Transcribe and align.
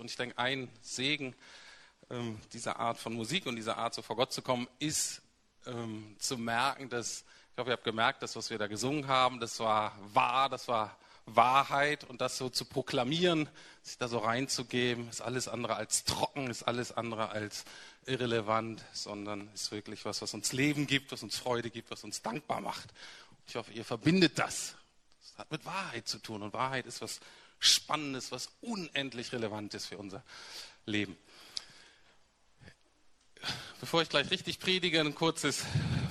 Und 0.00 0.10
ich 0.10 0.16
denke, 0.16 0.38
ein 0.38 0.68
Segen 0.80 1.34
ähm, 2.10 2.38
dieser 2.52 2.78
Art 2.78 2.98
von 2.98 3.14
Musik 3.14 3.46
und 3.46 3.56
dieser 3.56 3.78
Art, 3.78 3.94
so 3.94 4.02
vor 4.02 4.16
Gott 4.16 4.32
zu 4.32 4.42
kommen, 4.42 4.68
ist 4.78 5.22
ähm, 5.66 6.16
zu 6.18 6.36
merken, 6.38 6.88
dass, 6.88 7.24
ich 7.48 7.54
glaube, 7.54 7.70
ihr 7.70 7.74
habt 7.74 7.84
gemerkt, 7.84 8.22
dass 8.22 8.36
was 8.36 8.50
wir 8.50 8.58
da 8.58 8.66
gesungen 8.66 9.08
haben, 9.08 9.40
das 9.40 9.58
war 9.60 9.96
wahr, 10.12 10.48
das 10.48 10.68
war 10.68 10.96
Wahrheit 11.26 12.04
und 12.04 12.20
das 12.20 12.36
so 12.36 12.48
zu 12.48 12.64
proklamieren, 12.64 13.48
sich 13.82 13.96
da 13.98 14.08
so 14.08 14.18
reinzugeben, 14.18 15.08
ist 15.08 15.20
alles 15.20 15.48
andere 15.48 15.76
als 15.76 16.04
trocken, 16.04 16.50
ist 16.50 16.64
alles 16.64 16.92
andere 16.92 17.30
als 17.30 17.64
irrelevant, 18.06 18.84
sondern 18.92 19.48
ist 19.54 19.70
wirklich 19.70 20.04
was, 20.04 20.20
was 20.22 20.34
uns 20.34 20.52
Leben 20.52 20.86
gibt, 20.86 21.12
was 21.12 21.22
uns 21.22 21.38
Freude 21.38 21.70
gibt, 21.70 21.90
was 21.90 22.04
uns 22.04 22.22
dankbar 22.22 22.60
macht. 22.60 22.92
Ich 23.46 23.56
hoffe, 23.56 23.72
ihr 23.72 23.84
verbindet 23.84 24.38
das. 24.38 24.74
Das 25.20 25.38
hat 25.38 25.50
mit 25.50 25.64
Wahrheit 25.64 26.08
zu 26.08 26.18
tun 26.18 26.42
und 26.42 26.52
Wahrheit 26.52 26.86
ist 26.86 27.00
was 27.00 27.20
Spannendes, 27.62 28.32
was 28.32 28.48
unendlich 28.60 29.32
relevant 29.32 29.72
ist 29.74 29.86
für 29.86 29.96
unser 29.96 30.24
Leben. 30.84 31.16
Bevor 33.80 34.02
ich 34.02 34.08
gleich 34.08 34.30
richtig 34.30 34.58
predige, 34.58 35.00
ein 35.00 35.14
kurzes 35.14 35.64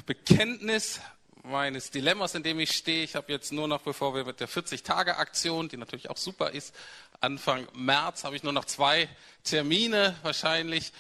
Bekenntnis 0.06 1.02
meines 1.44 1.92
Dilemmas, 1.92 2.36
in 2.36 2.44
dem 2.44 2.60
ich 2.60 2.72
stehe. 2.72 3.04
Ich 3.04 3.16
habe 3.16 3.32
jetzt 3.34 3.52
nur 3.52 3.68
noch, 3.68 3.82
bevor 3.82 4.16
wir 4.16 4.24
mit 4.24 4.40
der 4.40 4.48
40-Tage-Aktion, 4.48 5.68
die 5.68 5.76
natürlich 5.76 6.10
auch 6.10 6.18
super 6.18 6.52
ist, 6.52 6.74
Anfang 7.20 7.68
März, 7.74 8.24
habe 8.24 8.38
ich 8.38 8.44
nur 8.44 8.54
noch 8.54 8.66
zwei 8.66 9.10
Termine 9.44 10.16
wahrscheinlich 10.24 10.94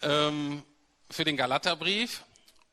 ähm, 0.00 0.62
für 1.10 1.24
den 1.24 1.36
Galaterbrief. 1.36 2.24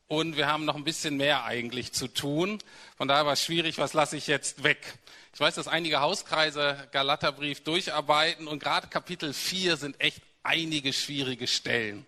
Und 0.08 0.36
wir 0.36 0.46
haben 0.46 0.64
noch 0.64 0.74
ein 0.74 0.84
bisschen 0.84 1.16
mehr 1.18 1.44
eigentlich 1.44 1.92
zu 1.92 2.08
tun. 2.08 2.58
Von 2.96 3.08
daher 3.08 3.26
war 3.26 3.34
es 3.34 3.44
schwierig, 3.44 3.76
was 3.78 3.92
lasse 3.92 4.16
ich 4.16 4.26
jetzt 4.26 4.64
weg. 4.64 4.98
Ich 5.34 5.40
weiß, 5.40 5.54
dass 5.54 5.68
einige 5.68 6.00
Hauskreise 6.00 6.88
Galaterbrief 6.92 7.62
durcharbeiten 7.62 8.48
und 8.48 8.62
gerade 8.62 8.88
Kapitel 8.88 9.34
4 9.34 9.76
sind 9.76 10.00
echt 10.00 10.22
einige 10.42 10.92
schwierige 10.92 11.46
Stellen. 11.46 12.06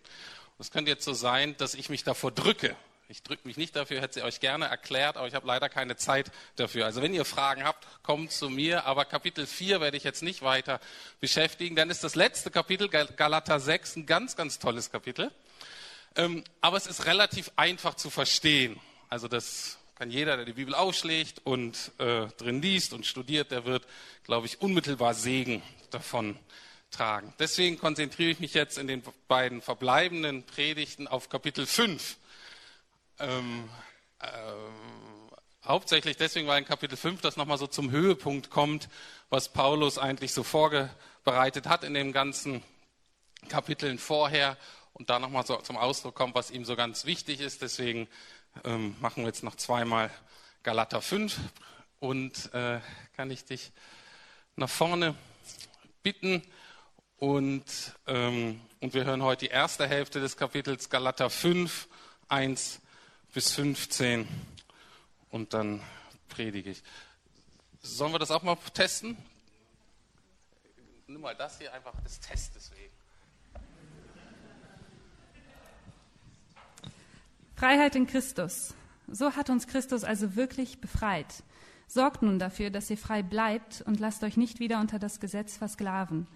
Es 0.58 0.70
könnte 0.70 0.90
jetzt 0.90 1.04
so 1.04 1.12
sein, 1.12 1.56
dass 1.58 1.74
ich 1.74 1.90
mich 1.90 2.02
davor 2.02 2.32
drücke, 2.32 2.74
ich 3.10 3.24
drücke 3.24 3.48
mich 3.48 3.56
nicht 3.56 3.74
dafür, 3.74 4.00
hätte 4.00 4.14
sie 4.14 4.22
euch 4.22 4.38
gerne 4.38 4.66
erklärt, 4.66 5.16
aber 5.16 5.26
ich 5.26 5.34
habe 5.34 5.44
leider 5.44 5.68
keine 5.68 5.96
Zeit 5.96 6.30
dafür. 6.54 6.86
Also 6.86 7.02
wenn 7.02 7.12
ihr 7.12 7.24
Fragen 7.24 7.64
habt, 7.64 7.84
kommt 8.04 8.30
zu 8.30 8.48
mir. 8.48 8.86
Aber 8.86 9.04
Kapitel 9.04 9.48
4 9.48 9.80
werde 9.80 9.96
ich 9.96 10.04
jetzt 10.04 10.22
nicht 10.22 10.42
weiter 10.42 10.78
beschäftigen. 11.18 11.74
Dann 11.74 11.90
ist 11.90 12.04
das 12.04 12.14
letzte 12.14 12.52
Kapitel, 12.52 12.88
Galater 12.88 13.58
6, 13.58 13.96
ein 13.96 14.06
ganz, 14.06 14.36
ganz 14.36 14.60
tolles 14.60 14.92
Kapitel. 14.92 15.32
Ähm, 16.16 16.44
aber 16.60 16.76
es 16.76 16.86
ist 16.86 17.06
relativ 17.06 17.50
einfach 17.56 17.94
zu 17.94 18.10
verstehen. 18.10 18.80
Also 19.08 19.28
das 19.28 19.78
kann 19.96 20.10
jeder, 20.10 20.36
der 20.36 20.44
die 20.44 20.52
Bibel 20.52 20.74
aufschlägt 20.74 21.40
und 21.44 21.92
äh, 21.98 22.26
drin 22.38 22.62
liest 22.62 22.92
und 22.92 23.06
studiert, 23.06 23.50
der 23.50 23.64
wird, 23.64 23.86
glaube 24.24 24.46
ich, 24.46 24.60
unmittelbar 24.60 25.14
Segen 25.14 25.62
davon 25.90 26.38
tragen. 26.90 27.32
Deswegen 27.38 27.78
konzentriere 27.78 28.30
ich 28.30 28.40
mich 28.40 28.54
jetzt 28.54 28.78
in 28.78 28.86
den 28.86 29.02
beiden 29.28 29.62
verbleibenden 29.62 30.44
Predigten 30.44 31.06
auf 31.06 31.28
Kapitel 31.28 31.66
5 31.66 32.16
ähm, 33.20 33.68
äh, 34.18 34.26
hauptsächlich 35.64 36.16
deswegen, 36.16 36.48
weil 36.48 36.58
in 36.58 36.64
Kapitel 36.64 36.96
5 36.96 37.20
das 37.20 37.36
nochmal 37.36 37.58
so 37.58 37.66
zum 37.66 37.90
Höhepunkt 37.90 38.50
kommt, 38.50 38.88
was 39.28 39.52
Paulus 39.52 39.98
eigentlich 39.98 40.32
so 40.32 40.42
vorbereitet 40.42 41.66
hat 41.68 41.84
in 41.84 41.94
den 41.94 42.12
ganzen 42.12 42.62
Kapiteln 43.48 43.98
vorher 43.98 44.56
und 45.00 45.08
da 45.08 45.18
nochmal 45.18 45.46
so 45.46 45.56
zum 45.56 45.78
Ausdruck 45.78 46.14
kommt, 46.14 46.34
was 46.34 46.50
ihm 46.50 46.66
so 46.66 46.76
ganz 46.76 47.06
wichtig 47.06 47.40
ist. 47.40 47.62
Deswegen 47.62 48.06
ähm, 48.64 48.94
machen 49.00 49.22
wir 49.22 49.28
jetzt 49.28 49.42
noch 49.42 49.56
zweimal 49.56 50.10
Galater 50.62 51.00
5 51.00 51.40
und 52.00 52.52
äh, 52.52 52.80
kann 53.16 53.30
ich 53.30 53.46
dich 53.46 53.72
nach 54.56 54.68
vorne 54.68 55.14
bitten 56.02 56.42
und, 57.16 57.64
ähm, 58.08 58.60
und 58.80 58.92
wir 58.92 59.06
hören 59.06 59.22
heute 59.22 59.46
die 59.46 59.50
erste 59.50 59.88
Hälfte 59.88 60.20
des 60.20 60.36
Kapitels 60.36 60.90
Galater 60.90 61.30
5, 61.30 61.88
1 62.28 62.80
bis 63.32 63.52
15 63.52 64.28
und 65.30 65.54
dann 65.54 65.82
predige 66.28 66.72
ich. 66.72 66.82
Sollen 67.80 68.12
wir 68.12 68.18
das 68.18 68.30
auch 68.30 68.42
mal 68.42 68.58
testen? 68.74 69.16
Nimm 71.06 71.22
mal 71.22 71.34
das 71.34 71.56
hier 71.56 71.72
einfach 71.72 71.98
des 72.02 72.20
Testes 72.20 72.70
wegen. 72.72 73.00
Freiheit 77.60 77.94
in 77.94 78.06
Christus. 78.06 78.74
So 79.06 79.36
hat 79.36 79.50
uns 79.50 79.66
Christus 79.66 80.02
also 80.02 80.34
wirklich 80.34 80.80
befreit. 80.80 81.44
Sorgt 81.86 82.22
nun 82.22 82.38
dafür, 82.38 82.70
dass 82.70 82.88
ihr 82.88 82.96
frei 82.96 83.22
bleibt 83.22 83.82
und 83.82 84.00
lasst 84.00 84.24
euch 84.24 84.38
nicht 84.38 84.60
wieder 84.60 84.80
unter 84.80 84.98
das 84.98 85.20
Gesetz 85.20 85.58
versklaven. 85.58 86.26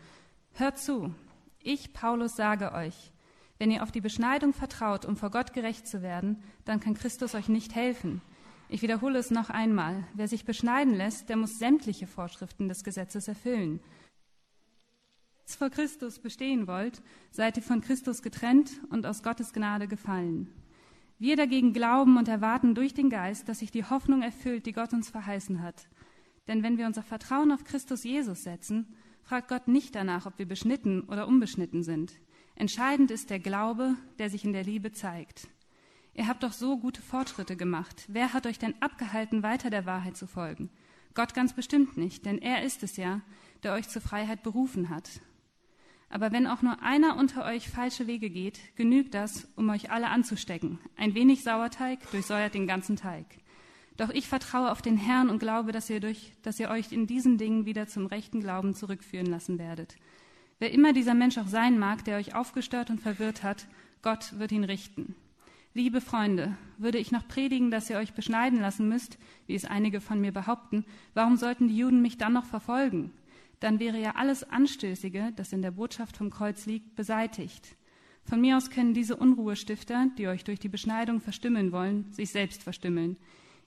Hört 0.53 0.79
zu. 0.79 1.15
Ich, 1.61 1.95
Paulus, 1.95 2.37
sage 2.37 2.73
euch, 2.73 3.11
wenn 3.57 3.71
ihr 3.71 3.83
auf 3.83 3.91
die 3.91 4.03
Beschneidung 4.03 4.53
vertraut, 4.53 5.07
um 5.07 5.17
vor 5.17 5.31
Gott 5.31 5.55
gerecht 5.55 5.89
zu 5.89 6.03
werden, 6.03 6.43
dann 6.67 6.79
kann 6.79 6.93
Christus 6.93 7.35
euch 7.35 7.49
nicht 7.49 7.75
helfen. 7.75 8.21
Ich 8.69 8.83
wiederhole 8.83 9.19
es 9.19 9.31
noch 9.31 9.49
einmal. 9.49 10.05
Wer 10.13 10.29
sich 10.29 10.45
beschneiden 10.45 10.93
lässt, 10.93 11.31
der 11.31 11.39
muss 11.39 11.59
sämtliche 11.59 12.07
Vorschriften 12.07 12.69
des 12.69 12.85
Gesetzes 12.85 13.29
erfüllen. 13.29 13.81
Wenn 15.47 15.55
ihr 15.55 15.57
vor 15.57 15.71
Christus 15.71 16.19
bestehen 16.19 16.67
wollt, 16.67 17.01
seid 17.31 17.57
ihr 17.57 17.63
von 17.63 17.81
Christus 17.81 18.21
getrennt 18.21 18.73
und 18.91 19.07
aus 19.07 19.23
Gottes 19.23 19.55
Gnade 19.55 19.89
gefallen. 19.89 20.53
Wir 21.19 21.37
dagegen 21.37 21.73
glauben 21.73 22.17
und 22.17 22.29
erwarten 22.29 22.75
durch 22.75 22.93
den 22.93 23.09
Geist, 23.09 23.49
dass 23.49 23.61
sich 23.61 23.71
die 23.71 23.85
Hoffnung 23.85 24.23
erfüllt, 24.23 24.67
die 24.67 24.73
Gott 24.73 24.93
uns 24.93 25.11
verheißen 25.11 25.63
hat. 25.63 25.89
Denn 26.49 26.63
wenn 26.63 26.77
wir 26.77 26.87
unser 26.87 27.03
Vertrauen 27.03 27.53
auf 27.53 27.65
Christus 27.65 28.05
Jesus 28.05 28.43
setzen, 28.43 28.95
fragt 29.23 29.49
Gott 29.49 29.69
nicht 29.69 29.95
danach, 29.95 30.27
ob 30.27 30.39
wir 30.39 30.47
beschnitten 30.47 31.03
oder 31.03 31.27
unbeschnitten 31.27 31.83
sind. 31.83 32.13
Entscheidend 32.57 33.11
ist 33.11 33.31
der 33.31 33.39
Glaube, 33.39 33.97
der 34.19 34.29
sich 34.29 34.45
in 34.45 34.53
der 34.53 34.65
Liebe 34.65 34.93
zeigt. 34.93 35.49
Ihr 36.15 36.29
habt 36.29 36.43
doch 36.43 36.53
so 36.53 36.79
gute 36.79 37.03
Fortschritte 37.03 37.57
gemacht. 37.57 38.05
Wer 38.09 38.33
hat 38.33 38.47
euch 38.47 38.59
denn 38.59 38.75
abgehalten, 38.81 39.43
weiter 39.43 39.71
der 39.71 39.87
Wahrheit 39.87 40.17
zu 40.17 40.27
folgen? 40.27 40.71
Gott 41.15 41.35
ganz 41.35 41.53
bestimmt 41.53 41.97
nicht, 41.97 42.27
denn 42.27 42.39
er 42.39 42.63
ist 42.63 42.83
es 42.83 42.97
ja, 42.97 43.21
der 43.63 43.73
euch 43.73 43.89
zur 43.89 44.03
Freiheit 44.03 44.43
berufen 44.43 44.91
hat. 44.91 45.21
Aber 46.09 46.33
wenn 46.33 46.47
auch 46.47 46.63
nur 46.63 46.83
einer 46.83 47.17
unter 47.17 47.45
euch 47.45 47.69
falsche 47.69 48.07
Wege 48.07 48.31
geht, 48.31 48.61
genügt 48.77 49.15
das, 49.15 49.49
um 49.57 49.69
euch 49.71 49.91
alle 49.91 50.09
anzustecken. 50.09 50.79
Ein 50.97 51.15
wenig 51.15 51.43
Sauerteig 51.43 51.99
durchsäuert 52.11 52.55
den 52.55 52.67
ganzen 52.67 52.97
Teig. 52.97 53.27
Doch 53.97 54.11
ich 54.11 54.29
vertraue 54.29 54.71
auf 54.71 54.83
den 54.83 54.97
Herrn 54.97 55.31
und 55.31 55.39
glaube, 55.39 55.73
dass 55.73 55.89
ihr, 55.89 56.01
durch, 56.01 56.33
dass 56.43 56.59
ihr 56.59 56.69
euch 56.69 56.93
in 56.93 57.07
diesen 57.07 57.39
Dingen 57.39 57.65
wieder 57.65 57.87
zum 57.87 58.07
rechten 58.07 58.41
Glauben 58.41 58.75
zurückführen 58.75 59.27
lassen 59.27 59.59
werdet. 59.59 59.97
Wer 60.59 60.73
immer 60.73 60.93
dieser 60.93 61.15
Mensch 61.15 61.39
auch 61.39 61.47
sein 61.47 61.79
mag, 61.79 62.05
der 62.05 62.17
euch 62.17 62.35
aufgestört 62.35 62.91
und 62.91 63.01
verwirrt 63.01 63.43
hat, 63.43 63.67
Gott 64.03 64.39
wird 64.39 64.53
ihn 64.53 64.65
richten. 64.65 65.15
Liebe 65.75 66.01
Freunde, 66.01 66.57
würde 66.79 66.99
ich 66.99 67.11
noch 67.11 67.27
predigen, 67.27 67.71
dass 67.71 67.91
ihr 67.91 67.97
euch 67.97 68.13
beschneiden 68.13 68.61
lassen 68.61 68.89
müsst, 68.89 69.19
wie 69.47 69.55
es 69.55 69.65
einige 69.65 70.01
von 70.01 70.21
mir 70.21 70.33
behaupten, 70.33 70.85
warum 71.15 71.37
sollten 71.37 71.67
die 71.67 71.77
Juden 71.77 72.01
mich 72.01 72.17
dann 72.17 72.33
noch 72.33 72.45
verfolgen? 72.45 73.11
Dann 73.65 73.81
wäre 73.81 73.99
ja 73.99 74.11
alles 74.17 74.45
Anstößige, 74.45 75.33
das 75.37 75.55
in 75.55 75.63
der 75.63 75.71
Botschaft 75.71 76.19
vom 76.19 76.29
Kreuz 76.29 76.67
liegt, 76.67 76.97
beseitigt. 76.97 77.79
Von 78.23 78.43
mir 78.43 78.59
aus 78.59 78.69
können 78.69 78.93
diese 78.93 79.17
Unruhestifter, 79.17 80.09
die 80.19 80.29
euch 80.29 80.45
durch 80.45 80.61
die 80.61 80.69
Beschneidung 80.69 81.19
verstümmeln 81.23 81.73
wollen, 81.73 82.13
sich 82.13 82.29
selbst 82.29 82.63
verstümmeln. 82.63 83.17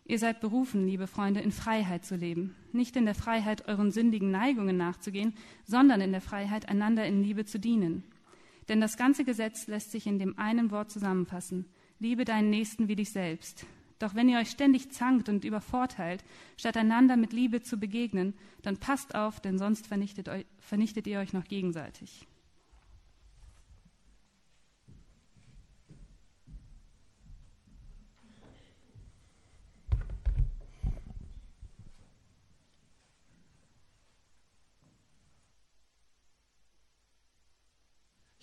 Ihr 0.06 0.20
seid 0.20 0.40
berufen, 0.40 0.86
liebe 0.86 1.08
Freunde, 1.08 1.40
in 1.40 1.52
Freiheit 1.52 2.06
zu 2.06 2.16
leben. 2.16 2.56
Nicht 2.74 2.96
in 2.96 3.06
der 3.06 3.16
Freiheit, 3.16 3.68
euren 3.68 3.90
sündigen 3.90 4.30
Neigungen 4.30 4.78
nachzugehen, 4.78 5.34
sondern 5.66 6.00
in 6.00 6.12
der 6.12 6.22
Freiheit, 6.22 6.70
einander 6.70 7.08
in 7.08 7.24
Liebe 7.24 7.46
zu 7.46 7.58
dienen. 7.60 8.04
Denn 8.70 8.80
das 8.80 8.98
ganze 8.98 9.24
Gesetz 9.24 9.66
lässt 9.66 9.90
sich 9.90 10.06
in 10.06 10.20
dem 10.20 10.38
einen 10.38 10.70
Wort 10.70 10.92
zusammenfassen. 10.92 11.66
Liebe 11.98 12.24
deinen 12.24 12.52
Nächsten 12.52 12.88
wie 12.88 12.98
dich 12.98 13.10
selbst. 13.10 13.66
Doch 14.00 14.14
wenn 14.14 14.30
ihr 14.30 14.38
euch 14.38 14.52
ständig 14.52 14.92
zankt 14.92 15.28
und 15.28 15.44
übervorteilt, 15.44 16.24
statt 16.56 16.78
einander 16.78 17.18
mit 17.18 17.34
Liebe 17.34 17.64
zu 17.64 17.78
begegnen, 17.78 18.34
dann 18.62 18.78
passt 18.78 19.16
auf, 19.16 19.40
denn 19.40 19.58
sonst 19.58 19.88
vernichtet, 19.88 20.30
euch, 20.30 20.46
vernichtet 20.60 21.08
ihr 21.08 21.20
euch 21.20 21.34
noch 21.34 21.46
gegenseitig. 21.46 22.28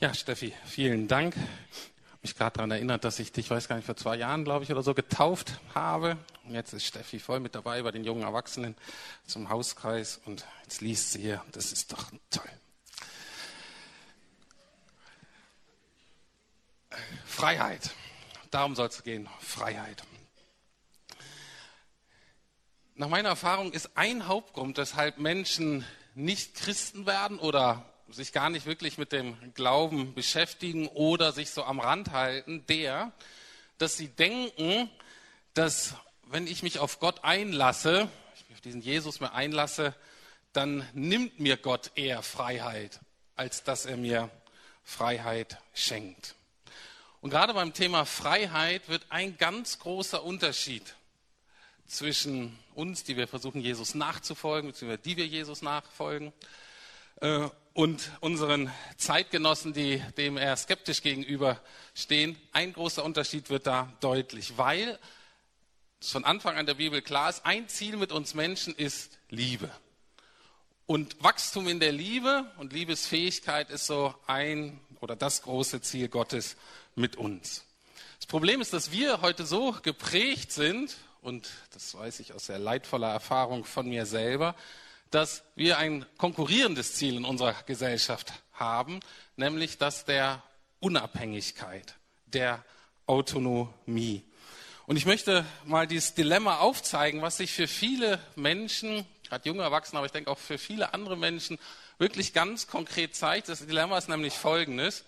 Ja, 0.01 0.13
Steffi, 0.13 0.53
vielen 0.67 1.09
Dank. 1.09 1.35
Mich 2.25 2.37
gerade 2.37 2.55
daran 2.55 2.71
erinnert, 2.71 3.05
dass 3.05 3.19
ich 3.19 3.33
dich, 3.33 3.51
weiß 3.51 3.69
gar 3.69 3.77
nicht, 3.77 3.85
vor 3.85 3.99
zwei 3.99 4.17
Jahren, 4.17 4.45
glaube 4.45 4.65
ich, 4.65 4.73
oder 4.73 4.83
so 4.83 4.95
getauft 4.95 5.61
habe. 5.75 6.17
Und 6.45 6.55
jetzt 6.55 6.73
ist 6.73 6.87
Steffi 6.87 7.19
voll 7.19 7.39
mit 7.39 7.55
dabei 7.55 7.83
bei 7.83 7.91
den 7.91 8.03
jungen 8.03 8.23
Erwachsenen 8.23 8.77
zum 9.27 9.51
Hauskreis 9.51 10.23
und 10.25 10.47
jetzt 10.63 10.81
liest 10.81 11.13
sie 11.13 11.21
hier. 11.21 11.45
Das 11.53 11.71
ist 11.71 11.93
doch 11.93 12.11
toll. 12.31 12.49
Freiheit. 17.27 17.91
Darum 18.51 18.75
soll 18.75 18.89
es 18.89 19.03
gehen. 19.03 19.29
Freiheit. 19.41 20.03
Nach 22.95 23.11
meiner 23.11 23.29
Erfahrung 23.29 23.71
ist 23.71 23.99
ein 23.99 24.29
Hauptgrund, 24.29 24.79
weshalb 24.79 25.19
Menschen 25.19 25.85
nicht 26.15 26.55
Christen 26.55 27.05
werden 27.05 27.39
oder 27.39 27.85
sich 28.09 28.33
gar 28.33 28.51
nicht 28.51 28.67
wirklich 28.67 28.99
mit 28.99 29.13
dem 29.13 29.37
Glauben 29.55 30.15
beschäftigen 30.15 30.89
oder 30.89 31.33
sich 31.33 31.51
so 31.51 31.65
am 31.65 31.81
Rand 31.81 32.11
halten, 32.13 32.65
der, 32.69 33.13
dass 33.79 33.97
sie 33.97 34.09
denken, 34.09 34.91
dass 35.55 35.95
wenn 36.25 36.47
ich 36.47 36.63
mich 36.63 36.79
auf 36.79 37.01
Gott 37.01 37.25
einlasse, 37.25 38.09
ich 38.35 38.49
mich 38.49 38.57
auf 38.57 38.61
diesen 38.61 38.81
Jesus 38.81 39.21
mir 39.21 39.33
einlasse, 39.33 39.95
dann 40.53 40.89
nimmt 40.93 41.41
mir 41.41 41.57
Gott 41.57 41.93
eher 41.95 42.23
Freiheit, 42.23 43.01
als 43.37 43.65
dass 43.65 43.87
er 43.87 43.97
mir 43.97 44.31
Freiheit 44.85 45.59
schenkt. 45.73 46.35
Und 47.21 47.31
gerade 47.31 47.55
beim 47.55 47.73
Thema 47.73 48.05
Freiheit 48.05 48.89
wird 48.89 49.07
ein 49.09 49.39
ganz 49.39 49.79
großer 49.79 50.23
Unterschied 50.23 50.95
zwischen 51.87 52.59
uns, 52.75 53.05
die 53.05 53.17
wir 53.17 53.29
versuchen, 53.29 53.61
Jesus 53.61 53.95
nachzufolgen, 53.95 54.71
beziehungsweise 54.71 55.03
die 55.03 55.17
wir 55.17 55.27
Jesus 55.27 55.63
nachfolgen, 55.63 56.33
äh, 57.21 57.49
und 57.75 58.13
unseren 58.21 58.73
Zeitgenossen, 58.97 59.73
die 59.73 60.03
dem 60.17 60.39
eher 60.39 60.57
skeptisch 60.57 61.03
gegenüberstehen. 61.03 62.39
Ein 62.53 62.73
großer 62.73 63.05
Unterschied 63.05 63.51
wird 63.51 63.67
da 63.67 63.93
deutlich, 64.01 64.57
weil 64.57 64.99
von 66.01 66.25
Anfang 66.25 66.57
an 66.57 66.67
der 66.67 66.75
Bibel 66.75 67.03
klar 67.03 67.31
ist, 67.31 67.45
ein 67.45 67.69
Ziel 67.69 67.97
mit 67.97 68.13
uns 68.13 68.35
Menschen 68.35 68.75
ist 68.75 69.19
Liebe. 69.29 69.71
Und 70.87 71.23
Wachstum 71.23 71.67
in 71.67 71.81
der 71.81 71.93
Liebe 71.93 72.51
und 72.59 72.73
Liebesfähigkeit 72.73 73.71
ist 73.71 73.87
so 73.87 74.15
ein 74.27 74.81
oder 75.01 75.17
das 75.17 75.43
große 75.43 75.81
Ziel 75.81 76.09
Gottes 76.09 76.57
mit 76.95 77.17
uns. 77.17 77.65
Das 78.19 78.27
Problem 78.27 78.61
ist, 78.61 78.73
dass 78.73 78.93
wir 78.93 79.21
heute 79.21 79.47
so 79.47 79.73
geprägt 79.83 80.53
sind, 80.53 80.97
und 81.23 81.51
das 81.73 81.95
weiß 81.95 82.21
ich 82.21 82.35
aus 82.35 82.47
sehr 82.47 82.59
leidvoller 82.59 83.11
Erfahrung 83.11 83.65
von 83.65 83.89
mir 83.89 84.07
selber, 84.07 84.55
dass 85.15 85.45
wir 85.55 85.79
ein 85.79 86.05
konkurrierendes 86.19 86.95
Ziel 86.95 87.15
in 87.17 87.25
unserer 87.25 87.55
Gesellschaft 87.67 88.33
haben, 88.53 88.99
nämlich 89.37 89.79
das 89.79 90.05
der 90.05 90.43
Unabhängigkeit, 90.81 91.95
der 92.27 92.65
Autonomie. 93.07 94.25
Und 94.87 94.97
ich 94.97 95.07
möchte 95.07 95.47
mal 95.65 95.87
dieses 95.87 96.15
Dilemma 96.15 96.59
aufzeigen, 96.59 97.23
was 97.23 97.37
sich 97.37 97.53
für 97.53 97.69
viele 97.69 98.19
Menschen, 98.35 99.07
gerade 99.29 99.49
junge 99.49 99.63
Erwachsene, 99.63 99.99
aber 99.99 100.07
ich 100.07 100.13
denke 100.13 100.31
auch 100.31 100.39
für 100.39 100.59
viele 100.59 100.93
andere 100.93 101.17
Menschen 101.17 101.61
wirklich 101.99 102.33
ganz 102.33 102.67
konkret 102.67 103.15
zeigt. 103.15 103.49
Das 103.49 103.65
Dilemma 103.65 103.97
ist 103.97 104.09
nämlich 104.09 104.35
folgendes. 104.35 105.05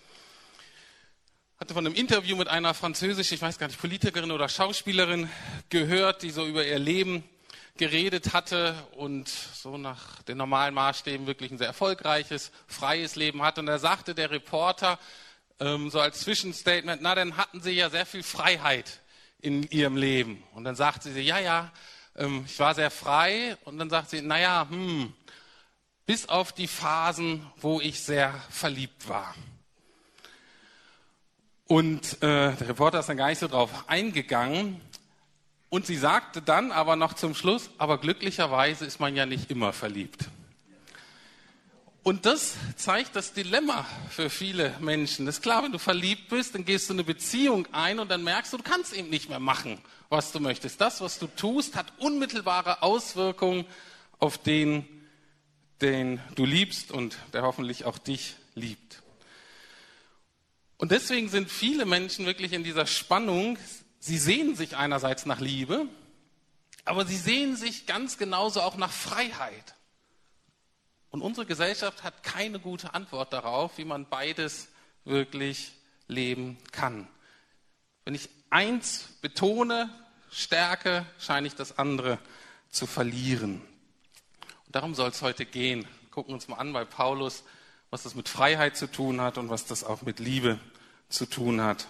Ich 1.55 1.59
hatte 1.59 1.73
von 1.73 1.85
einem 1.85 1.95
Interview 1.95 2.37
mit 2.37 2.47
einer 2.47 2.73
französischen, 2.73 3.35
ich 3.35 3.41
weiß 3.41 3.59
gar 3.59 3.67
nicht, 3.67 3.81
Politikerin 3.81 4.31
oder 4.31 4.47
Schauspielerin 4.47 5.29
gehört, 5.69 6.21
die 6.23 6.29
so 6.29 6.45
über 6.45 6.65
ihr 6.65 6.79
Leben 6.79 7.25
geredet 7.77 8.33
hatte 8.33 8.75
und 8.95 9.27
so 9.27 9.77
nach 9.77 10.21
den 10.23 10.37
normalen 10.37 10.73
Maßstäben 10.73 11.27
wirklich 11.27 11.51
ein 11.51 11.57
sehr 11.57 11.67
erfolgreiches, 11.67 12.51
freies 12.67 13.15
Leben 13.15 13.41
hatte. 13.41 13.61
Und 13.61 13.67
da 13.67 13.79
sagte 13.79 14.15
der 14.15 14.31
Reporter 14.31 14.99
ähm, 15.59 15.89
so 15.89 15.99
als 15.99 16.19
Zwischenstatement, 16.19 17.01
na, 17.01 17.15
dann 17.15 17.37
hatten 17.37 17.61
Sie 17.61 17.71
ja 17.71 17.89
sehr 17.89 18.05
viel 18.05 18.23
Freiheit 18.23 19.01
in 19.39 19.63
ihrem 19.63 19.97
Leben. 19.97 20.43
Und 20.53 20.63
dann 20.63 20.75
sagt 20.75 21.03
sie, 21.03 21.19
ja, 21.21 21.39
ja, 21.39 21.71
ähm, 22.15 22.43
ich 22.47 22.59
war 22.59 22.75
sehr 22.75 22.91
frei. 22.91 23.57
Und 23.65 23.77
dann 23.77 23.89
sagt 23.89 24.09
sie, 24.09 24.21
naja, 24.21 24.67
hm, 24.69 25.13
bis 26.05 26.29
auf 26.29 26.51
die 26.51 26.67
Phasen, 26.67 27.45
wo 27.57 27.79
ich 27.81 28.01
sehr 28.01 28.33
verliebt 28.49 29.07
war. 29.07 29.35
Und 31.65 32.21
äh, 32.23 32.55
der 32.55 32.69
Reporter 32.69 32.99
ist 32.99 33.09
dann 33.09 33.17
gar 33.17 33.27
nicht 33.27 33.39
so 33.39 33.47
drauf 33.47 33.69
eingegangen. 33.87 34.79
Und 35.69 35.85
sie 35.85 35.97
sagte 35.97 36.41
dann 36.41 36.71
aber 36.71 36.95
noch 36.95 37.13
zum 37.13 37.35
Schluss, 37.35 37.69
aber 37.77 37.97
glücklicherweise 37.97 38.85
ist 38.85 38.99
man 38.99 39.15
ja 39.15 39.25
nicht 39.25 39.51
immer 39.51 39.73
verliebt. 39.73 40.29
Und 42.07 42.25
das 42.25 42.55
zeigt 42.77 43.17
das 43.17 43.33
Dilemma 43.33 43.85
für 44.09 44.29
viele 44.29 44.73
Menschen. 44.79 45.25
Das 45.25 45.35
ist 45.35 45.41
klar, 45.41 45.63
wenn 45.63 45.73
du 45.73 45.77
verliebt 45.77 46.29
bist, 46.29 46.55
dann 46.55 46.63
gehst 46.63 46.89
du 46.89 46.93
eine 46.93 47.03
Beziehung 47.03 47.67
ein 47.73 47.99
und 47.99 48.09
dann 48.09 48.23
merkst 48.23 48.53
du, 48.53 48.57
du 48.57 48.63
kannst 48.63 48.93
eben 48.93 49.09
nicht 49.09 49.27
mehr 49.27 49.41
machen, 49.41 49.77
was 50.07 50.31
du 50.31 50.39
möchtest. 50.39 50.79
Das, 50.79 51.01
was 51.01 51.19
du 51.19 51.27
tust, 51.27 51.75
hat 51.75 51.91
unmittelbare 51.97 52.81
Auswirkungen 52.81 53.65
auf 54.19 54.37
den, 54.37 54.87
den 55.81 56.21
du 56.35 56.45
liebst 56.45 56.93
und 56.93 57.17
der 57.33 57.41
hoffentlich 57.41 57.83
auch 57.83 57.97
dich 57.97 58.35
liebt. 58.55 59.03
Und 60.77 60.91
deswegen 60.91 61.27
sind 61.27 61.51
viele 61.51 61.85
Menschen 61.85 62.25
wirklich 62.25 62.53
in 62.53 62.63
dieser 62.63 62.85
Spannung. 62.85 63.57
Sie 63.99 64.17
sehen 64.17 64.55
sich 64.55 64.77
einerseits 64.77 65.25
nach 65.25 65.39
Liebe, 65.39 65.87
aber 66.85 67.05
sie 67.05 67.17
sehen 67.17 67.55
sich 67.55 67.85
ganz 67.85 68.17
genauso 68.17 68.61
auch 68.61 68.77
nach 68.77 68.91
Freiheit. 68.91 69.75
Und 71.09 71.21
unsere 71.21 71.45
Gesellschaft 71.45 72.03
hat 72.03 72.23
keine 72.23 72.59
gute 72.59 72.93
Antwort 72.93 73.33
darauf, 73.33 73.77
wie 73.77 73.85
man 73.85 74.07
beides 74.07 74.67
wirklich 75.03 75.73
leben 76.07 76.57
kann. 76.71 77.07
Wenn 78.05 78.15
ich 78.15 78.29
eins 78.49 79.09
betone, 79.21 79.89
stärke, 80.31 81.05
scheine 81.19 81.47
ich 81.47 81.55
das 81.55 81.77
andere 81.77 82.19
zu 82.69 82.85
verlieren. 82.85 83.61
Und 84.65 84.75
darum 84.75 84.95
soll 84.95 85.09
es 85.09 85.21
heute 85.21 85.45
gehen. 85.45 85.81
Wir 86.01 86.11
gucken 86.11 86.33
uns 86.33 86.47
mal 86.47 86.57
an 86.57 86.73
bei 86.73 86.85
Paulus, 86.85 87.43
was 87.89 88.03
das 88.03 88.15
mit 88.15 88.29
Freiheit 88.29 88.77
zu 88.77 88.91
tun 88.91 89.21
hat 89.21 89.37
und 89.37 89.49
was 89.49 89.65
das 89.65 89.83
auch 89.83 90.01
mit 90.01 90.19
Liebe 90.19 90.59
zu 91.09 91.25
tun 91.25 91.61
hat. 91.61 91.87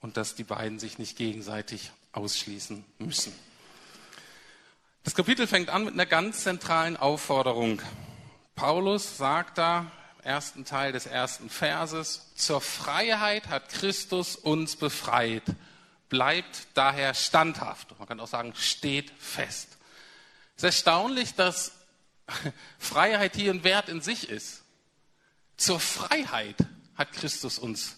Und 0.00 0.16
dass 0.16 0.34
die 0.34 0.44
beiden 0.44 0.78
sich 0.78 0.98
nicht 0.98 1.16
gegenseitig 1.16 1.92
ausschließen 2.12 2.84
müssen. 2.98 3.32
Das 5.04 5.14
Kapitel 5.14 5.46
fängt 5.46 5.68
an 5.70 5.84
mit 5.84 5.94
einer 5.94 6.06
ganz 6.06 6.42
zentralen 6.42 6.96
Aufforderung 6.96 7.80
Paulus 8.60 9.16
sagt 9.16 9.56
da 9.56 9.90
im 10.18 10.24
ersten 10.24 10.66
Teil 10.66 10.92
des 10.92 11.06
ersten 11.06 11.48
Verses, 11.48 12.30
zur 12.34 12.60
Freiheit 12.60 13.48
hat 13.48 13.70
Christus 13.70 14.36
uns 14.36 14.76
befreit. 14.76 15.44
Bleibt 16.10 16.66
daher 16.74 17.14
standhaft. 17.14 17.98
Man 17.98 18.06
kann 18.06 18.20
auch 18.20 18.28
sagen, 18.28 18.52
steht 18.54 19.12
fest. 19.18 19.78
Es 20.56 20.62
ist 20.62 20.64
erstaunlich, 20.64 21.36
dass 21.36 21.72
Freiheit 22.78 23.34
hier 23.34 23.50
ein 23.50 23.64
Wert 23.64 23.88
in 23.88 24.02
sich 24.02 24.28
ist. 24.28 24.62
Zur 25.56 25.80
Freiheit 25.80 26.56
hat 26.96 27.12
Christus 27.12 27.58
uns 27.58 27.96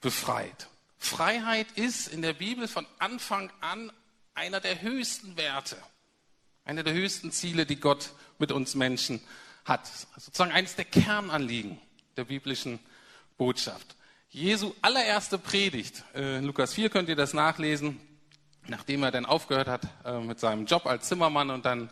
befreit. 0.00 0.68
Freiheit 1.02 1.66
ist 1.74 2.06
in 2.06 2.22
der 2.22 2.32
Bibel 2.32 2.68
von 2.68 2.86
Anfang 3.00 3.50
an 3.60 3.92
einer 4.34 4.60
der 4.60 4.82
höchsten 4.82 5.36
Werte, 5.36 5.76
einer 6.64 6.84
der 6.84 6.94
höchsten 6.94 7.32
Ziele, 7.32 7.66
die 7.66 7.76
Gott 7.76 8.10
mit 8.38 8.52
uns 8.52 8.76
Menschen 8.76 9.20
hat. 9.64 9.90
Sozusagen 10.16 10.52
eines 10.52 10.76
der 10.76 10.84
Kernanliegen 10.84 11.78
der 12.16 12.24
biblischen 12.24 12.78
Botschaft. 13.36 13.96
Jesu 14.30 14.74
allererste 14.80 15.38
Predigt, 15.38 16.04
äh, 16.14 16.38
Lukas 16.38 16.72
4 16.74 16.88
könnt 16.88 17.08
ihr 17.08 17.16
das 17.16 17.34
nachlesen, 17.34 18.00
nachdem 18.68 19.02
er 19.02 19.10
dann 19.10 19.26
aufgehört 19.26 19.66
hat 19.66 19.88
äh, 20.04 20.20
mit 20.20 20.38
seinem 20.38 20.66
Job 20.66 20.86
als 20.86 21.08
Zimmermann 21.08 21.50
und 21.50 21.66
dann 21.66 21.90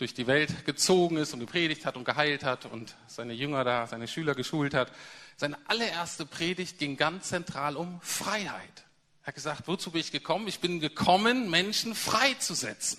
durch 0.00 0.14
die 0.14 0.26
Welt 0.26 0.64
gezogen 0.64 1.18
ist 1.18 1.34
und 1.34 1.40
gepredigt 1.40 1.84
hat 1.84 1.96
und 1.96 2.04
geheilt 2.04 2.42
hat 2.42 2.64
und 2.64 2.96
seine 3.06 3.34
Jünger 3.34 3.64
da, 3.64 3.86
seine 3.86 4.08
Schüler 4.08 4.34
geschult 4.34 4.72
hat. 4.72 4.90
Seine 5.36 5.58
allererste 5.68 6.24
Predigt 6.24 6.78
ging 6.78 6.96
ganz 6.96 7.28
zentral 7.28 7.76
um 7.76 8.00
Freiheit. 8.00 8.84
Er 9.22 9.28
hat 9.28 9.34
gesagt, 9.34 9.68
wozu 9.68 9.90
bin 9.90 10.00
ich 10.00 10.10
gekommen? 10.10 10.48
Ich 10.48 10.60
bin 10.60 10.80
gekommen, 10.80 11.50
Menschen 11.50 11.94
freizusetzen. 11.94 12.98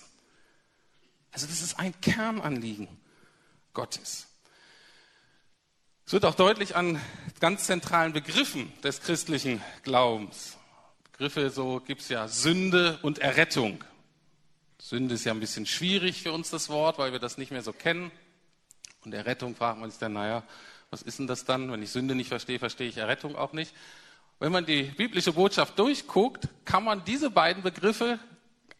Also 1.32 1.46
das 1.46 1.60
ist 1.60 1.78
ein 1.78 1.92
Kernanliegen 2.00 2.88
Gottes. 3.74 4.28
Es 6.06 6.12
wird 6.12 6.24
auch 6.24 6.34
deutlich 6.34 6.76
an 6.76 7.00
ganz 7.40 7.64
zentralen 7.64 8.12
Begriffen 8.12 8.72
des 8.82 9.00
christlichen 9.00 9.60
Glaubens. 9.82 10.56
Begriffe 11.10 11.50
so 11.50 11.80
gibt 11.80 12.02
es 12.02 12.08
ja 12.08 12.28
Sünde 12.28 12.98
und 13.02 13.18
Errettung. 13.18 13.82
Sünde 14.82 15.14
ist 15.14 15.24
ja 15.24 15.32
ein 15.32 15.38
bisschen 15.38 15.64
schwierig 15.64 16.22
für 16.22 16.32
uns 16.32 16.50
das 16.50 16.68
Wort, 16.68 16.98
weil 16.98 17.12
wir 17.12 17.20
das 17.20 17.38
nicht 17.38 17.52
mehr 17.52 17.62
so 17.62 17.72
kennen. 17.72 18.10
Und 19.04 19.14
Errettung 19.14 19.54
fragt 19.54 19.78
man 19.78 19.88
sich 19.88 20.00
dann, 20.00 20.12
naja, 20.12 20.42
was 20.90 21.02
ist 21.02 21.20
denn 21.20 21.28
das 21.28 21.44
dann? 21.44 21.70
Wenn 21.70 21.82
ich 21.82 21.90
Sünde 21.90 22.16
nicht 22.16 22.28
verstehe, 22.28 22.58
verstehe 22.58 22.88
ich 22.88 22.96
Errettung 22.96 23.36
auch 23.36 23.52
nicht. 23.52 23.72
Wenn 24.40 24.50
man 24.50 24.66
die 24.66 24.82
biblische 24.82 25.34
Botschaft 25.34 25.78
durchguckt, 25.78 26.48
kann 26.64 26.82
man 26.82 27.04
diese 27.04 27.30
beiden 27.30 27.62
Begriffe 27.62 28.18